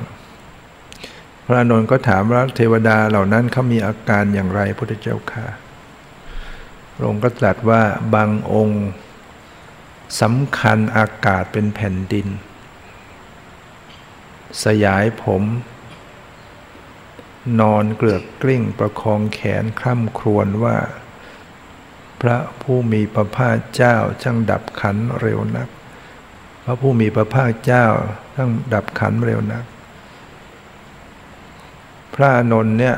[1.46, 5.46] พระนนท์ก็ถามว่าเทวดาเหล่านั้นเขามีอาการอย่างไรพุทธเจ้าค่ะ
[6.94, 7.82] พระองค์ก็ตรัสว่า
[8.16, 8.84] บางองค์
[10.22, 12.28] สำคัญอากาศเป็นแผ่นดิน
[14.64, 15.44] สยายผม
[17.60, 20.78] นอนเกลือกกลิ้งประคองแขนคร่ำครวญว่า
[22.22, 25.70] พระผู้มีพระภาคเจ้าช่างดับขันเร็วนัก
[26.64, 27.86] พระผู้มีพระภาคเจ้า
[28.36, 29.66] ต้งดับขันเร็วนัก
[32.16, 32.98] พระนนเนี่ย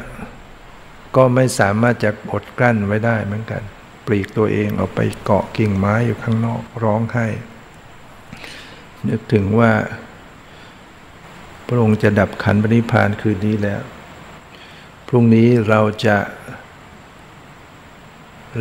[1.16, 3.62] ก็ไม่สามารถจะอดกลั้นไว้ได้เหมือนกัน
[4.06, 7.28] ปลีกตัวเองออกไปเกาะกิ่งไม้อยู่ข้างนอกร้องไห้
[9.08, 9.72] นึกถึงว่า
[11.68, 13.82] พระองค์จะดับขันปณิพานคืนนี้แล้ว
[15.08, 16.18] พรุ่งนี้เราจะ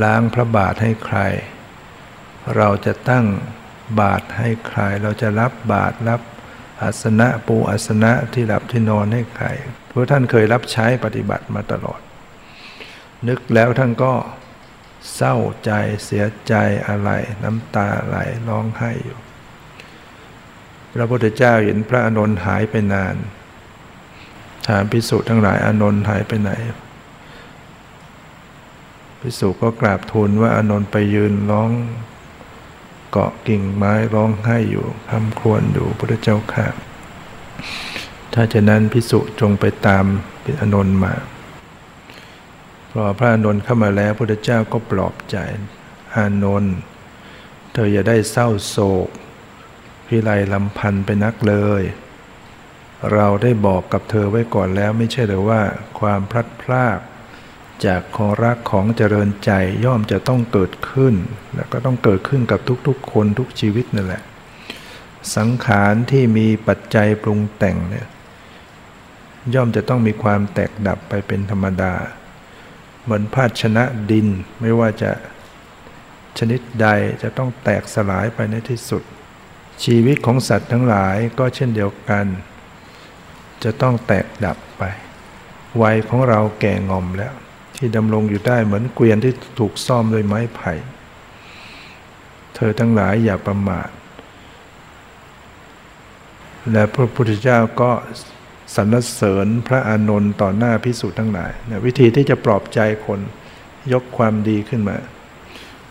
[0.03, 1.19] ล้างพระบาทให้ใคร
[2.57, 3.27] เราจะตั้ง
[4.01, 6.21] บาทให้ใคร เราจะรับบาทรับ
[6.83, 9.47] อาสนะปูอาสนะที่หลับที่นอนให้ใคร
[9.87, 12.01] เพราะท่านเคยรับใช้ปฏิบัติมาตลอด
[13.29, 14.13] นึกแล้วท่านก็
[15.15, 15.71] เศร้าใจ
[16.05, 16.55] เสียใจ
[16.89, 17.11] อะไร
[17.45, 18.17] น้ำตาไหล
[18.49, 19.19] ร้องไห้อยู่
[20.95, 23.17] พระพุทธเจ้าเห็นพระอานนท์หายไปนาน
[24.69, 26.51] ถามพิสุทั้งหลายอานนท์หายไปไหน
[29.21, 31.71] พิสุก็กราบทูลว่าอานนท์ไปยืนร้อง
[33.11, 36.67] เกาะกิ่งไม้ร้องไห้อยู่คำควรอยู่พระเจ้าค่ะ
[38.35, 40.05] ถ้าฉะนั้นพิสุจงไปตาม
[40.45, 41.13] พิอนนท์มา
[42.93, 45.37] พอพระอนนท์เข้ามาแล้วพระเจ้าก็ปลอบใจ
[46.17, 46.75] อานนท์
[47.73, 48.77] เธออย่าได้เศร้าโศ
[49.07, 49.09] ก
[50.07, 51.83] พิไรลำพันไปนักเลย
[53.13, 55.61] เราได้บอกกับเธอไว้ก่อนแล้วไม่ใช่หรือว่า
[56.01, 56.99] ความพลัดพราก
[57.87, 59.51] จากของรักของเจริญใจ
[59.85, 61.15] ย่อมจะต้องเกิดขึ้น
[61.55, 64.23] แล้วก็ต้องเกิดขึ้นกับทุกๆ คนทุกชีวิตนั่นแหละ
[65.37, 68.07] สังขารที่มีปัจจัยปรุงแต่งเนี่ย
[69.55, 71.93] ย่อมจะต้องมีความแตกดับไปเป็นธรรมดา
[73.11, 74.29] เหมือนภาชนะดิน
[74.61, 75.11] ไม่ว่าจะ
[76.39, 76.89] ชนิดใด
[77.23, 79.03] จะต้องแตกสลายไปในที่สุด
[79.85, 82.27] ชีวิตของสัตว์ทั้งหลายก็เช่นเดียวกัน
[83.65, 84.83] จะต้องแตกดับไป
[85.83, 87.35] วัยของเราแก่งอมแล้ว
[87.77, 90.73] ที่ดำรงอยู่ได้เหมือนเกวียนที่ถูกซ่อมด้วยไม้ไผ่
[92.55, 93.89] เธอทั้งหลายอย่าประมาท
[96.73, 97.91] และพระพุทธเจ้าก็
[98.75, 103.21] สรรเสริญพระอานนท์ต่อหน้าพิสูจน์ทั้งหลายนะวิธีที่จะปลอบใจคน
[103.93, 104.97] ยกความดีขึ้นมา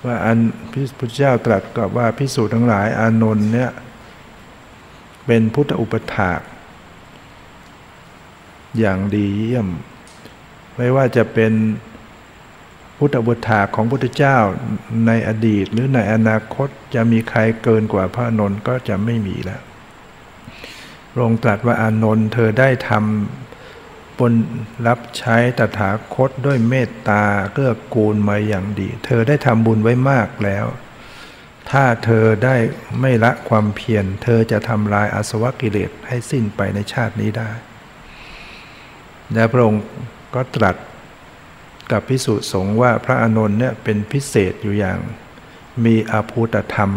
[0.06, 0.38] ว่าอัน
[0.72, 3.72] พระพุทธเจ้าตรัสกับว่าพิสูจน์ทั้งหลายอานนท์เนี่ย
[5.26, 6.42] เป็นพุทธอุปถาก
[8.80, 9.68] อย่างดีเยี่ยม
[10.78, 11.54] ไม่ว่าจะเป็น
[12.98, 14.38] พุทธบุตรของพุทธเจ้า
[15.08, 19.62] ในอดีตหรือในอนาคตจะมีใครเกินกว่าพระนนท์ก็จะไม่มีแล้ว
[21.20, 24.34] ลงตรัสว่าอานนท์เธอได้ทำบน
[24.88, 30.66] รับใช้ตถาคตด้วยเมตตาเกื้อกูลมาอย่างดี เธอได้ทำบุญไว้มากแล้ว
[31.72, 32.56] ถ้าเธอได้
[33.02, 37.50] ไม่ละความเพียร เธอจะทำลายอาสวะกิเลสให้สิ้นไปในชาตินี้ได้
[39.34, 39.84] และพระองค์
[40.36, 40.76] ก็ตรัส
[41.92, 45.00] กับพิสุสงว่าพระอานนท์เนี่ยเป็นพิเศษอยู่อย่าง
[45.86, 46.92] มีอาภูตธรรม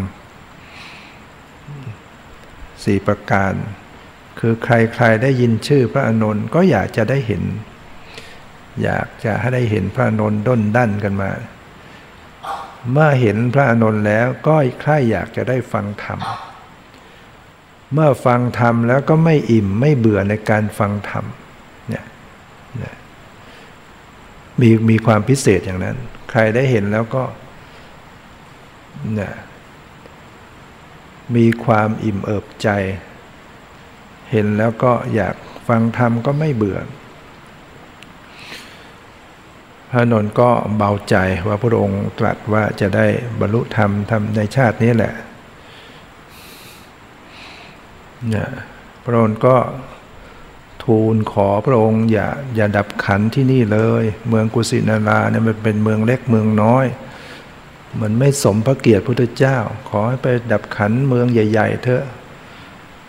[2.83, 3.53] สี่ประการ
[4.39, 7.43] คือใครๆได้ยินชื่อพระอานนท์ก็อยากจะได้เห็น
[8.83, 11.31] อยากจะให้ได้เห็นพระอานนท์ด้นดันกันมา
[12.91, 16.19] เมื่อเห็นพระอานนท์แล้วก็ใครอยากจะได้ฟังธรรม
[17.93, 21.25] เมื่อฟังธรรมแล้วก็ไม่อิ่มไม่เบื่อในการฟังธรรม
[21.89, 22.05] เนี่ย
[24.61, 25.97] มีมีความพิเศษอย่างนั้น
[26.29, 27.23] ใครได้เห็นแล้วก็
[29.15, 29.33] เนี่ย
[31.35, 32.69] มีความอิ่มเอิบใจ
[34.33, 35.35] เห็นแล้วก็อยาก
[35.67, 36.79] ฟังธรรมก็ไม่เบื่อ
[39.89, 41.15] พระนนท์ก็เบาใจ
[41.47, 43.05] ว่าพระองค์ตรัสว่าจะได้
[43.39, 45.13] บรรลุธรรมทำในชาตินี้แหละ
[48.29, 48.49] เนี่ย
[49.05, 49.57] พระองค์ก็
[50.83, 56.85] ทูลขอพระองค์อย่าอย่าดับขันที่นี่เลย เมืองกุสินาราเนี่ยมันเป็นเมืองเล็กเมืองน้อย
[58.01, 59.57] มันไม่สมพระเกียรติพุทธเจ้า
[59.89, 62.03] ขอให้ไปดับขันเมืองใหญ่ ๆ เถอะ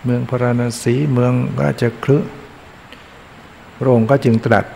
[0.05, 1.33] เมืองพระราณสีเมือง
[1.63, 2.19] ราชคลึ
[3.79, 4.67] พระองค์ก็จึงตรัส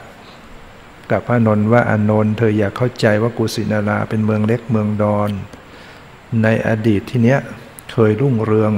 [1.11, 5.31] กับพระนนท์ว่าอนนท์เธออย่าเข้าใจว่ากุสินาราเป็นเมืองเล็กเมืองดอน
[6.43, 7.39] ในอดีตที่เนี้ย
[7.93, 8.73] เคยรุ่งเรือง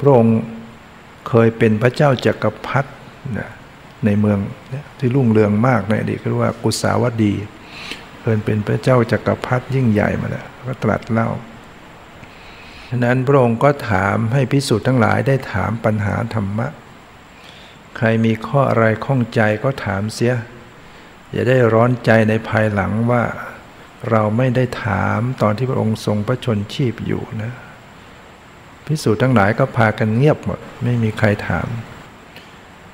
[0.00, 0.36] พระองค์
[1.28, 2.90] เคยเป็นพระเจ้าจักรพรรดิ
[4.04, 4.38] ในเมือง
[4.98, 7.34] ที่รุ่งเรืองมากในอดีตก็เรียกว่ากุสาวดี
[8.22, 11.28] เคยเป็นพระเจ้าจักรพรรดิยิ่งใหญ่มาแล้วก็ตรัสเล่า
[12.92, 16.68] ฉะนั้นพระองค์ก็ถามให้พิสูจน์ทั้งหลายได้ถามปัญหาธรรมะ
[17.96, 20.34] ใครมีข้ออะไรข้องใจก็ถามเสีย
[21.32, 23.22] อย่าได้ร้อนใจในภายหลังว่า
[24.10, 27.52] เราไม่ได้ถามตอนที่พระองค์ทรงพระชนชีพอยู่นะ
[28.86, 31.68] พิสูจน์ทั้งหลายก็พากันเงียบหมดไม่มีใครถาม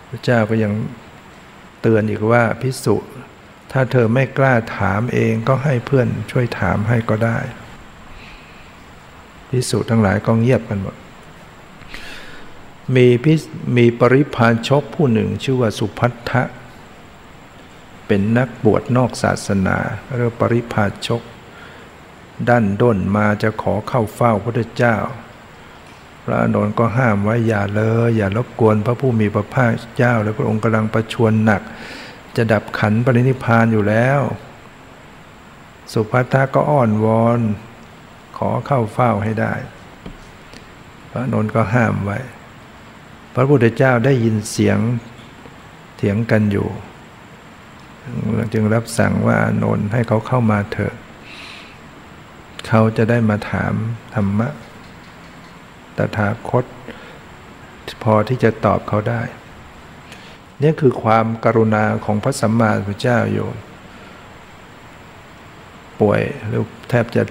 [0.08, 0.72] พระเจ้าก็ยัง
[1.80, 2.96] เตือนอีกว่าพิสุ
[3.72, 7.38] ถ้าเธอไม่กล้าถามเองก็ให้เพื่อนช่วยถามให้ก็ได้
[9.50, 10.96] พิสุทั้งหลายก็เงียบกันหมด
[12.96, 13.34] มีพิ
[13.76, 16.42] มีปริพานชกผู้หนึ่งชื่อว่าสุพัทธะ
[18.06, 19.76] เป็นนักบวชนอกศาสนา
[20.16, 21.22] เรียกปริพาชก
[22.48, 24.96] ดันด้นมาจะขอเข้าเฝ้าพระเจ้า
[26.24, 31.62] พระอนนท์ก็ห้ามไว้อย่าเลย อย่ารบกวนพระผู้มีพระภาคเจ้า และพระองค์กำลังประชวรหนัก
[32.36, 34.20] จะดับขันปรินิพานอยู่แล้ว
[35.92, 37.40] สุภัททะก็อ้อนวอน
[38.38, 39.54] ขอเข้าเฝ้าให้ได้
[41.10, 42.18] พระนนท์ก็ห้ามไว้
[43.34, 44.78] พระพุทธเจ้าได้ยินเสียง
[45.96, 46.68] เถียงกันอยู่
[48.52, 50.94] จึงรับสั่งว่าอนนท์ให้เขาเข้ามาเถอะ
[52.68, 53.72] เขาจะได้มาถาม
[54.14, 54.48] ธรรมะ
[55.96, 56.64] ตถาคต
[58.02, 59.22] พอที่จะตอบเขาได้
[60.62, 63.56] นี่คือความกรุณาของพระสัมมาสัมพุทธเจ้าโยม
[66.00, 67.22] ป่วยหรือแทบจะ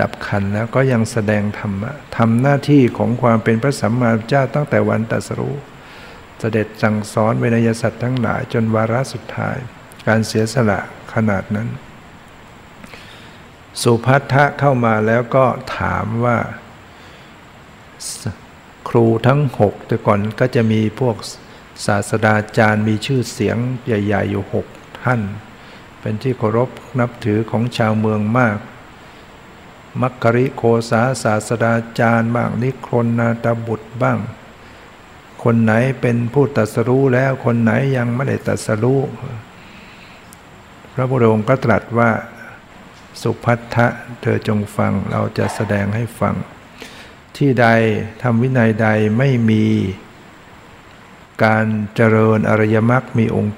[0.00, 5.56] ดับขันแล้วก็ยังแสดงธรรมะทำหน้าที่ของความเป็นพระสัมมาสัมพุทธเจ้าตั้งแต่วันตรัสรู้
[6.38, 9.56] เสด็จสั่งสอนเวนยสัตว์ทั้งหลายจนวาระสุดท้าย
[10.06, 10.80] การเสียสละ
[11.14, 11.68] ขนาดนั้น
[13.82, 15.46] สุพัทธะเข้ามาแล้วก็
[15.78, 16.38] ถามว่า
[18.88, 21.16] ครูทั้งหกแต่ก่อนก็จะมีพวก
[21.86, 24.66] ศาสดาจารย์มีชื่อเสียงใหญ่ ๆ อยู่หก
[25.02, 25.20] ท่าน
[26.00, 26.68] เป็นที่เคารพ
[26.98, 28.58] นับถือของชาวเมืองมาก
[30.00, 34.18] มักกริโคสาศาสดาจารย์บ้างนิครนนาตบุตรบ้าง
[35.42, 39.00] คนไหนเป็นผู้ตัสรู้แล้วคนไหนยังไม่ได้ตัสรู้
[40.94, 42.10] พระพุทธองค์ก็ตรัสว่า
[43.22, 43.86] สุพัทธะ
[44.22, 46.34] เธอจงฟังเราจะแสดงให้ฟัง
[47.36, 47.66] ที่ใด
[48.22, 48.88] ทำวินัยใด
[49.18, 49.64] ไม่มี
[51.44, 53.56] การเจริญอริยมรรคมีองค์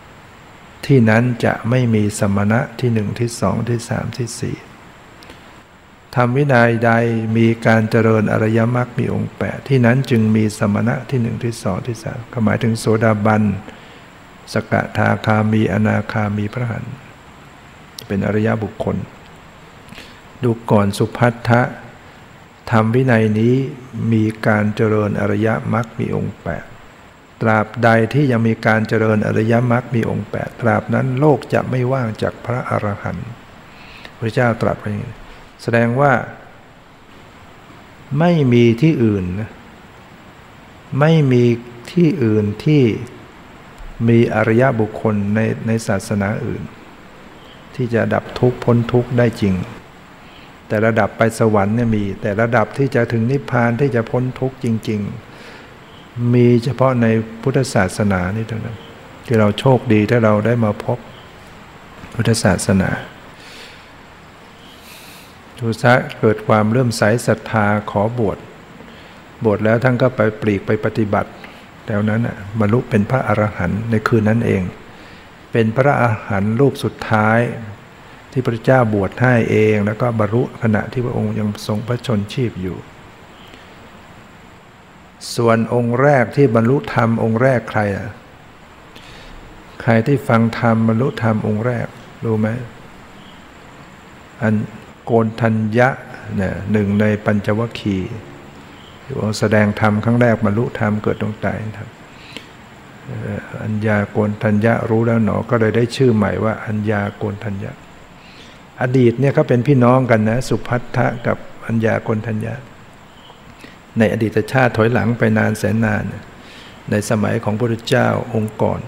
[0.00, 4.56] 8ที่นั้นจะไม่มีสมณะที่หนึ่งที่สองที่สามที่สี่
[6.16, 6.92] ทำวินัยใด
[7.36, 13.42] มีการเจริญอริยมรรคมีองค์8ที่นั้นจึงมีสมณะที่หนึ่งที่สองที่สามหมายถึงโสดาบัน
[14.52, 16.84] สกทาคามีอนาคามีพระหัน
[18.06, 18.96] เป็นอริยบุคคล
[20.42, 21.62] ดูก่อนสุพัทธะ
[22.70, 23.54] ทำวินัยนี้
[24.12, 26.64] มีการเจริญอริยมรรคมีองค์แปด
[27.40, 33.28] ตราบใดที่ยังมีการเจริญอริยมรรคมีองค์แปดตราบนั้นโลกจะไม่ว่างจากพระอรหันต์
[34.18, 34.86] พระเจ้าตรัสไป
[35.62, 36.12] แสดงว่า
[38.18, 39.24] ไม่มีที่อื่น
[41.00, 41.42] ไม่มี
[41.92, 42.82] ที่อื่นที่
[44.08, 46.62] มีอริยบุคคลในในศาสนาอื่น
[47.74, 49.54] ที่จะดับทุกข์พ้นทุกข์ได้จริง
[50.66, 55.00] แต่ระดับไปสวรรค์เนี่ยมี แต่ระดับที่จะถึงนิพพานที่จะพ้นทุกข์จริง
[55.68, 57.06] ๆ มีเฉพาะใน
[57.42, 58.78] พุทธศาสนานี่เท่านั้น
[59.26, 60.98] ที่เราโชคดีถ้าเราได้มาพบ
[62.14, 62.90] พุทธศาสนา
[65.62, 68.38] ทุสะเกิดความเริ่มใสศรัทธาขอบวช
[69.44, 71.30] บวชแล้วท่านก็ไปปลีกไปปฏิบัติ
[71.86, 72.20] แล้วนั้น
[72.60, 74.62] บรรลุเป็นพระอรหันต์ในคืนนั้นเอง
[75.52, 77.38] เป็นพระอาหารรูปสุดท้าย
[78.32, 82.76] ที่พระเจ้าบวชให้เอง แล้วก็บรรลุขณะที่พระองค์ยังทรงพระชนชีพอยู่
[85.36, 88.08] ส่วนองค์แรกที่บรรลุธรรมองค์แรกใครอะ
[89.82, 91.86] ใครที่ฟังธรรมบรรลุธรรมองค์แรก
[92.24, 92.48] รู้ไหม
[94.42, 94.54] อัน
[95.04, 95.88] โกนทัญญะ
[96.36, 98.12] เนี่ยหนึ่งในปัญจวัคคีย์
[99.04, 101.46] ที่องค์แสดงธรรมครั้งแรกบรรลุธรรมเกิดตรงใจ
[101.78, 101.88] ครับ
[103.62, 107.72] อัญญาโกนทัญญะรู้แล้วหนอ ก็เลยได้ชื่อใหม่ว่าอัญญาโกนทัญญะ
[108.82, 111.36] อดีตเนี่ยเขาเป็นพี่น้องกันนะ สุพัทธะกับ
[111.66, 112.54] อัญญาโกนทัญญะ
[113.98, 116.02] ในอดีตชาติถอยหลังไปนานแสนนาน
[116.90, 118.80] ในสมัยของพระพุทธเจ้าองค์ก่อน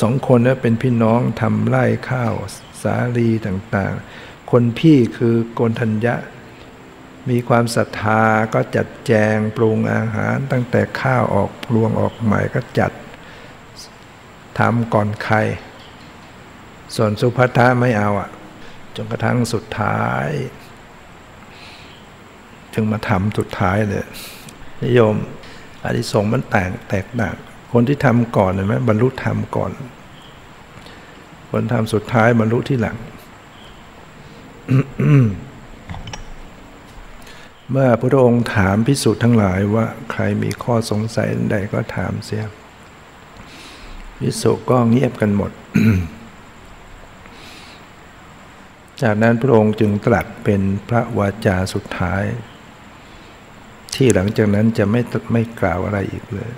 [0.00, 2.34] สองคนนี้เป็นพี่น้องทำไร่ข้าว
[2.82, 6.14] สาลีต่างๆ คนพี่คือโกนทัญญะ
[7.30, 8.22] มีความศรัทธา
[8.54, 12.92] ก็จัดแจงปรุงอาหารตั้งแต่ข้าวออกพลวงออกใหม่ก็จัด
[14.58, 15.36] ทำก่อนใคร
[16.96, 18.30] ส่วนสุภัทาไม่เอาอะ
[18.96, 20.28] จนกระทั่งสุดท้าย
[22.74, 24.06] จึงมาทำสุดท้ายเลย
[24.84, 25.14] นิยม
[25.84, 27.36] อธิสงมันแตกแตกต่าง
[27.72, 29.72] คนที่ทำก่อนเห็นไหมบรรลุธรรมก่อน
[31.56, 32.96] คนทำสุดท้ายบรรลุที่หลัง
[37.70, 42.44] เมื่อพระองค์ถามพิสุทธ์ทั้งหลายว่าใครมีข้อสงสัยใดก็ถามเสีย
[44.18, 45.50] พิสุก็เงียบกันหมด
[49.02, 52.22] จากนั้นพระองค์จึงตรัสเป็นพระวาจาสุดท้าย
[53.94, 55.00] ที่หลังจากนั้นจะไม่
[55.32, 56.52] ไม่กล่าวอะไรอีกเลย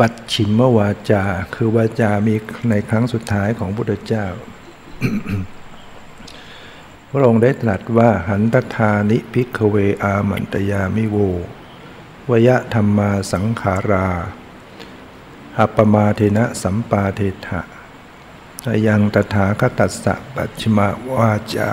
[0.00, 1.22] บัตชิมวาจา
[1.54, 2.34] คือวาจามี
[2.70, 4.26] ในครั้งสุดท้ายของพระพุทธเจ้า
[7.10, 11.16] พระองค์ได้ตรัสว่าหันตทานิพิกเวอามันตยามิโว
[12.30, 14.08] วยะธรรมาสังขารา
[15.58, 17.60] อัปมาเทนะสัมปาเทถะ
[18.86, 21.70] ยังตถาคตัสสะปัจฉมาวาจา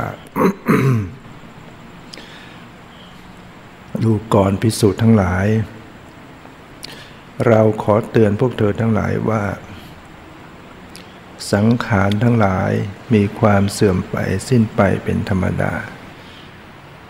[4.03, 5.47] ดูก่อนพิสูจน์ทั้งหลาย
[7.45, 9.43] เราขอเตือนพวกเธอทั้งหลายว่า
[11.53, 12.71] สังขารทั้งหลาย
[13.13, 14.15] มีความเสื่อมไป
[14.49, 15.73] สิ้นไปเป็นธรรมดา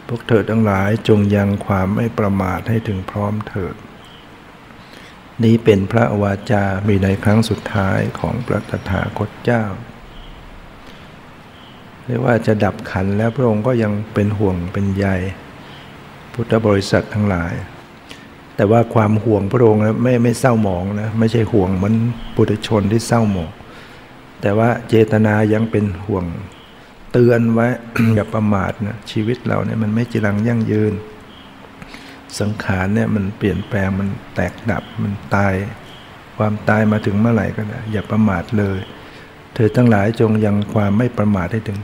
[0.07, 3.75] พวกเธอทั้งหลายจงยังความไม่ประมาทให้ถึงพร้อมเถิด
[5.43, 9.63] นี้เป็นพระวาจา มีในครั้งสุดท้ายของพระตถาคตเจ้า
[12.05, 15.05] เรียกว่าจะดับขันแล้วพระองค์ก็ยังเป็นห่วงเป็นใย
[16.33, 17.53] พุทธบริษัททั้งหลาย
[18.57, 21.95] แต่ว่าความห่วงพระองค์ไม่ไม่เศร้าหมองนะไม่ใช่ห่วงเหมือน
[22.35, 23.51] ปุถุชนที่เศร้าหมอง
[24.41, 26.25] แต่ว่าเจตนายังเป็นห่วง
[27.11, 27.67] เตือนไว้
[28.15, 30.93] อย่าประมาทนะชีวิตเราเนี่ยมันไม่จีรังยั่งยืน
[32.39, 35.53] สังขารเนี่ยมันเปลี่ยนแปลงมันแตกดับมันตาย
[36.37, 38.79] ความตายมาถึงเมื่อไหร่ก็ได้อย่าประมาทเลย
[39.53, 41.79] เธอทั้งหลายจงยังความไม่ประมาทให้ถึง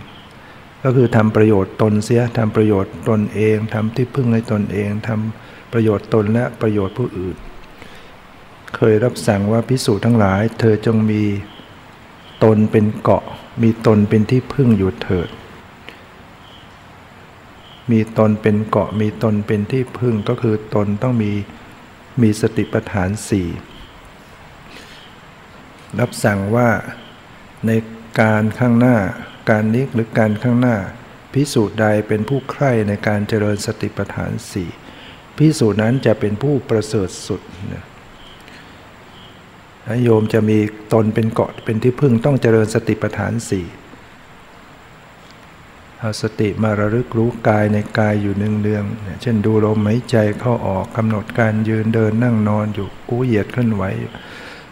[0.84, 5.43] ก็คือทำประโยชน์ตนเสียทำประโยชน์ตนเองทำที่พึ่งให้ตนเองทำ
[5.74, 7.38] ประโยชน์ตนและประโยชน์ผู้อื่น
[8.76, 11.24] เคยรับสั่งว่าพิสูจน์ทั้งหลาย เธอจงมี
[12.44, 13.24] ตนเป็นเกาะ
[13.64, 15.30] มีตนเป็นที่พึ่งอยู่เถิด
[17.92, 21.32] มีตนเป็นเกาะมีตนเป็นที่พึ่งก็คือตนต้องมี
[22.22, 23.48] มีสติปัฏฐานสี่
[26.00, 26.70] รับสั่งว่า
[27.68, 27.72] ใน
[28.22, 28.98] การข้างหน้า
[29.50, 30.76] การนี้หรือการข้างหน้า
[31.34, 34.70] พิสูจน์ใดเป็นผู้ใคร่ในการเจริญสติปัฏฐานสี่
[35.38, 37.42] พิสูจน์นั้นจะเป็นผู้ประเสริฐสุด
[37.74, 37.84] นะ
[40.04, 40.58] โยมจะมี
[40.94, 43.66] ตนเป็นเกาะเป็นที่พึ่งต้องเจริญสติปัฏฐานสี่
[46.00, 53.84] เอาสติมาระลึกรู้กายในกายอยู่เนืองๆเช่นดูลมหายใจเข้าออกกำหนดการยืนเดินนั่งนอนอยู่กู้เหยียดเคลื่อนไหว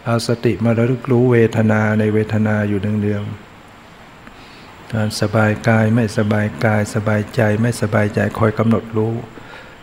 [0.06, 9.14] เอาสติมาระลึกรู้เวทนาในเวทนาอยู่เนืองๆการสบายกายไม่สบายกายสบายใจไม่สบายใจคอยกำหนดรู้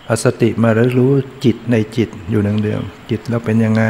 [0.09, 1.11] เอาสติมาแล้วรู้
[1.45, 3.83] จิตในจิตอยู่เนืองๆจิตเราเป็นยังไง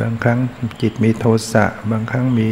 [0.00, 0.38] บางครั้ง
[0.82, 2.48] จิตมีโทสะบางครั้งมี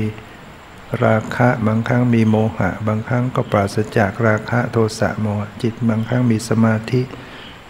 [1.05, 7.01] ราคะบางครั้งมีโมหะ บางครั้งก็ปราศจากราคะโทสะโมหะจิตบางครั้งมีสมาธิ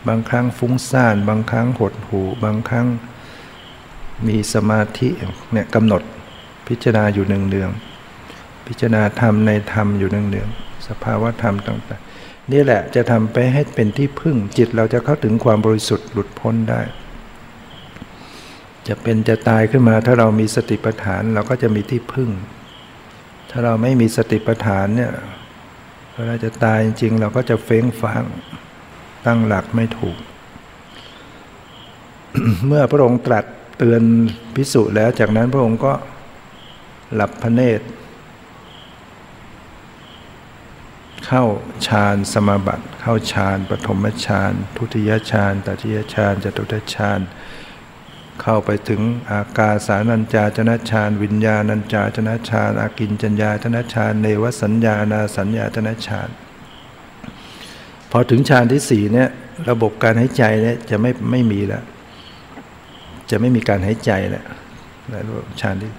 [0.08, 2.86] บางครั้งฟุ้งซ่าน บางครั้งหดหูบางครั้ง
[4.26, 5.08] มีสมาธิ
[5.52, 6.02] เนี่ยกำหนด
[6.66, 7.70] พิจารณาอยู่หนึ่งเนือง
[8.66, 10.48] พิจารณาธรรมในธรรมอยู่หนึ่งเนือง
[10.86, 12.13] สภาวะธรรมต่างๆ
[12.52, 16.80] นี่แหละจะทำไปให้เป็นที่พึ่งจิตเราจะเข้าถึงความบริสุทธิ์หลุดพ้นได้
[18.88, 22.30] จะเป็นจะตายขึ้นมาถ้าเรามีสติปัฏฐานเราก็จะมีที่พึ่ง
[23.50, 25.12] ถ้าเราไม่มีสติปัฏฐานเนี่ย
[26.14, 28.22] เวลาจะตายจริงๆเราก็จะเฟ้งฟัง
[29.26, 30.18] ตั้งหลักไม่ถูก
[32.66, 33.44] เมื่อพระองค์ตรัส
[33.78, 34.02] เตือน
[34.54, 35.92] พิสุแล้วจากนั้นพระองค์ก็
[37.14, 37.86] หลับพระเนตร
[41.24, 41.44] เข้า
[41.86, 47.20] ฌานสมาบัติเข้าฌานปฐมฌานทุติยฌานตติยฌานจตุตฌาน
[48.42, 49.00] เข้าไปถึง
[49.30, 56.28] อากาสานัญจาจนะฌานวิญญาณัญจาจนะฌานอากินจัญญาจนะฌานเนวสัญญานาสัญญาจนะฌาน
[58.10, 59.28] พอถึงฌานที่สี่เนี่ย
[59.70, 61.84] ระบบการหายใจเนี่ยจะไม่ไม่มีแล้ว
[63.30, 64.44] จะไม่มีการหายใจแล้ว
[65.10, 65.22] แล้ว
[65.60, 65.92] ฌานที่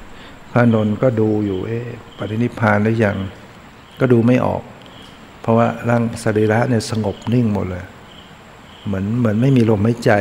[0.51, 3.17] พระนนท์ก็ดูอยู่เอ๊ะปรินิพานหรือยัง
[3.99, 4.63] ก็ดูไม่ออก
[5.45, 7.85] เพราะว่าร่างสรีระเนี่ยสงบนิ่งหมดเลย
[8.85, 10.11] เหมือนเหมือนไม่มีลมหายใจ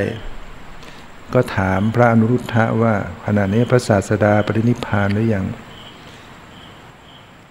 [1.34, 2.94] ก็ถามพระอนุรุทธะว่า
[3.26, 5.46] ขณะนี้พระศาสดาปรินิพานหรือยัง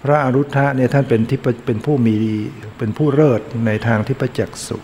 [0.03, 2.17] พระอนุรุทธะเนี่ยท่านเป็นที่เป็นผู้มี
[2.77, 4.83] เป็นผู้เลิศในทางที่ประจักษ์สุข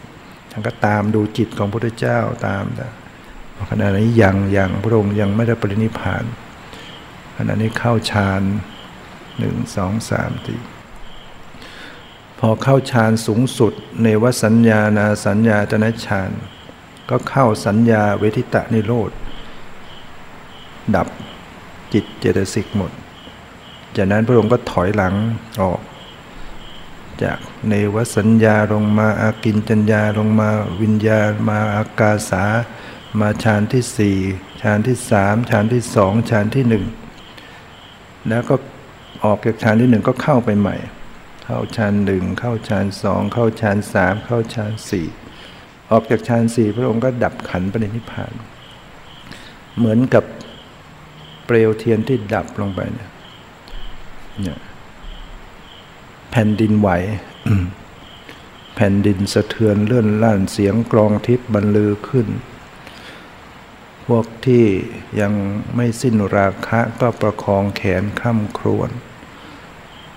[0.51, 2.63] ท่านก็ตามดูจิตของพระพุทธเจ้าตาม
[3.69, 6.23] ขณะนี้ยังยังพระองค์ยังไม่ได้ปรินิพาน
[7.37, 8.41] ขณะนี้เข้าฌาน
[9.37, 10.61] หนึ่งสองสามสี่
[12.39, 13.73] พอเข้าฌานสูงสุด
[14.03, 16.29] ในวสัญญานาสัญญาจนะฌาน
[17.09, 19.11] ก็เข้าสัญญาเวทิตะนิโรธ
[20.95, 21.07] ดับ
[21.93, 22.91] จิตเจตสิกหมด
[23.95, 25.15] จากนั้นพระองค์ก็ถอยหลัง
[25.61, 25.81] ออก
[27.23, 27.37] จาก
[27.69, 30.49] ในวสัญญาลงมาอากินจัญญาลงมา
[30.81, 31.19] วิญญา
[31.49, 32.43] มาอากาสา
[33.19, 34.17] มาฌานที่สี่
[34.61, 36.85] ฌานที่สามฌานที่สองฌานที่หนึ่ง
[38.29, 38.55] แล้วก็
[39.23, 40.75] ออกจากฌานที่หนึ่งก็เข้าไปใหม่
[41.51, 45.07] เข้าฌานหนึ่งเข้าฌานสองเข้าฌานสามเข้าฌานสี่
[45.91, 48.33] ออกจากฌานสี่พระองค์ก็ดับขันปณินิพาน
[49.77, 50.23] เหมือนกับ
[51.45, 54.59] เปลวเทียนที่ดับลงไปเนี่ย
[56.31, 56.89] แผ่นดินไหว
[58.75, 62.27] แผ่นดินสะเทือนเลื่อนล่านเสียงกรองทิพย์บรรลือขึ้น
[64.05, 64.65] พวกที่
[65.21, 65.33] ยัง
[65.75, 68.91] ไม่สิ้นราคะก็ประคองแขนข้ามครวน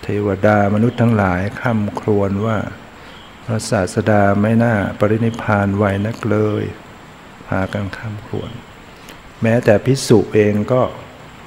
[0.03, 2.59] เทวดามนุษย์ทั้งหลายข้าครวญว่า
[3.44, 6.64] พระศาสดาไม่น่าปรินิพานไวนักเลย
[7.46, 8.50] พากันข้ามครวญ
[9.42, 10.82] แม้แต่พิสุเองก็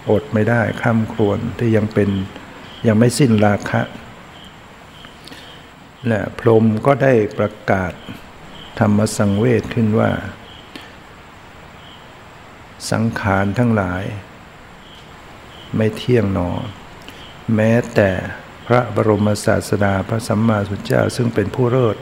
[0.09, 2.09] อดไม่ได้ข้ามครวญที่ยังเป็น
[2.87, 3.81] ยังไม่สิ้นราคะ
[6.07, 7.93] และพรมก็ได้ประกาศ
[8.79, 10.11] ธรรมสังเวชขึ้นว่า
[12.91, 14.03] สังขารทั้งหลาย
[15.75, 16.49] ไม่เที่ยงหนอ
[17.55, 18.09] แม้แต่
[18.67, 21.97] พระบรมศาสดาพระสัมมาสัมพุทธเจ้าซึ่งเป็นผู้เลิศ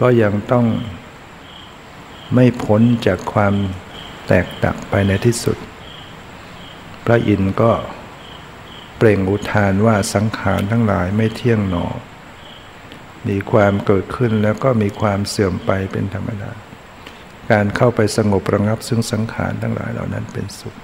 [0.00, 0.66] ก็ยังต้อง
[2.34, 3.54] ไม่พ้นจากความ
[4.26, 5.58] แตกตักไปในที่สุด
[7.04, 7.72] พระอินทร์ก็
[8.96, 11.86] เปล่งอุทานว่าสังขารทั้งหลายไม่เที่ยงหนอ
[13.28, 16.52] มีความเกิดขึ้นแล้วก็มีความเสื่อมไปเป็นธรรมดา
[17.50, 20.74] การเข้าไปสงบระงับซึ่งสังขารทั้งหลายเหล่านั้นเป็นสุข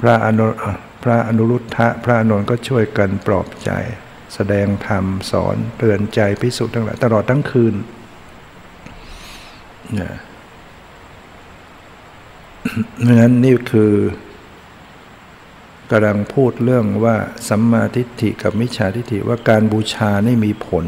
[0.00, 0.48] พระอนุ
[1.08, 3.70] ระอนุรุทธะพระอนุนก็ช่วยกันปลอบใจ
[4.34, 7.74] แสดงธรรมสอนเตือนใจพิสุทั้งหลายตลอดทั้งคืน
[9.94, 10.14] เนี่ย
[13.02, 13.92] เพราะนั้นนี่คือ
[15.90, 17.16] กำลังพูดเรื่องว่า
[17.48, 20.84] สัมมาทิฏฐิกับมิจฉาทิฏฐิว่าการบูชานี่มีผล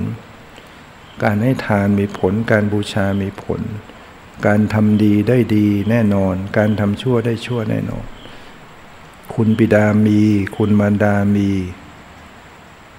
[1.24, 3.60] การให้ทานมีผล การบูชามีผล
[4.46, 8.04] การทำดีได้ดีแน่นอน การทำชั่วได้ชั่วแน่นอน
[9.34, 10.20] คุณบิดามี
[10.56, 11.50] คุณมารดามี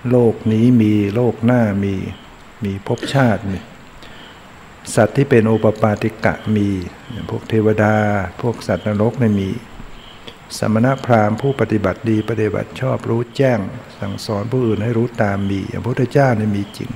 [0.09, 1.93] โลกนี้มีโลกหน้ามี
[2.63, 3.59] มีภพชาติมี
[4.95, 6.67] สัตว์ที่เป็นโอปปาติกะมี
[7.29, 7.95] พวกเทวดา
[8.41, 9.49] พวกสัตว์นรกไม่มี
[10.57, 13.59] สมณพราหมณ์ผู้ปฏิบัติดีปฏิบัติชอบรู้แจ้ง
[13.99, 16.89] สั่งสอนผู้อื่นให้รู้ตามมีอย่างพระพุทธเจ้าเนี่ยมีจริง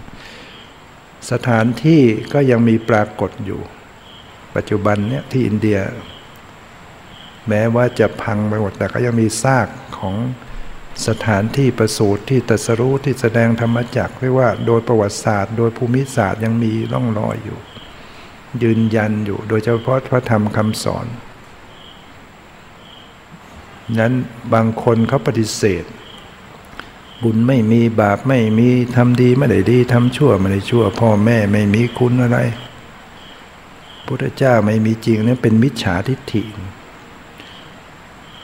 [1.32, 2.02] สถานที่
[2.34, 3.62] ก็ยังมีปรากฏอยู่
[4.56, 5.80] ปัจจุบันเนี่ยที่อินเดีย
[7.50, 9.68] แม้ว่าจะพังไปหมดแต่ก็ยังมีซาก
[9.98, 10.16] ของ
[11.08, 17.60] สถานที่ประสูติที่ตรัสรู้ที่แสดงธรรมจักเรียกว่าโดยประวัติศาสตร์ โดยภูมิศาสตร์ยังมีร่องรอยอยู่
[18.64, 21.06] ยืนยันอยู่โดยเฉพาะพระธรรมคำสอน
[24.00, 24.14] นั้น
[24.54, 25.84] บางคนเขาปฏิเสธ
[27.24, 32.40] บุญไม่มีบาปไม่มีทำดีไม่ได้ดีทำชั่วไม่ได้ชั่ว พ่อแม่ไม่มีคุณอะไร
[34.06, 36.44] พุทธเจ้าไม่มีจริงนี่เป็นมิจฉาทิฏฐิ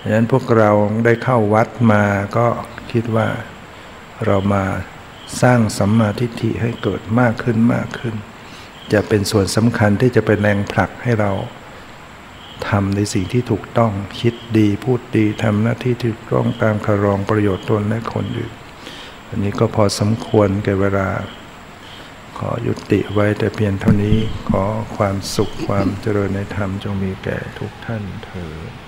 [0.02, 0.72] ดังนั้นพวกเรา
[1.06, 2.04] ได้เข้าวัดมา
[2.38, 2.48] ก็
[2.92, 3.28] คิดว่า
[4.26, 4.64] เรามา
[5.42, 8.16] สร้างสัมมาทิฏฐิให้เกิดมากขึ้นมากขึ้น
[8.94, 11.32] จะเป็นส่วนสำคัญที่จะเป็นแรงผลักให้เรา
[12.70, 18.54] ทำในสิ่งที่ถูกต้องคิดดีพูดดีทำหน้าที่ที่ต้องตามคารองประโยชน์ตนและคนอื่น
[19.28, 21.08] อันนี้ก็พอสมควรแก่เวลา
[22.38, 24.18] ขอยุติไว้แต่เพียงเท่านี้
[24.50, 24.64] ขอ
[24.98, 28.81] ความสุขความเจริญในธรรมจงมีแก่ทุกท่านเถิด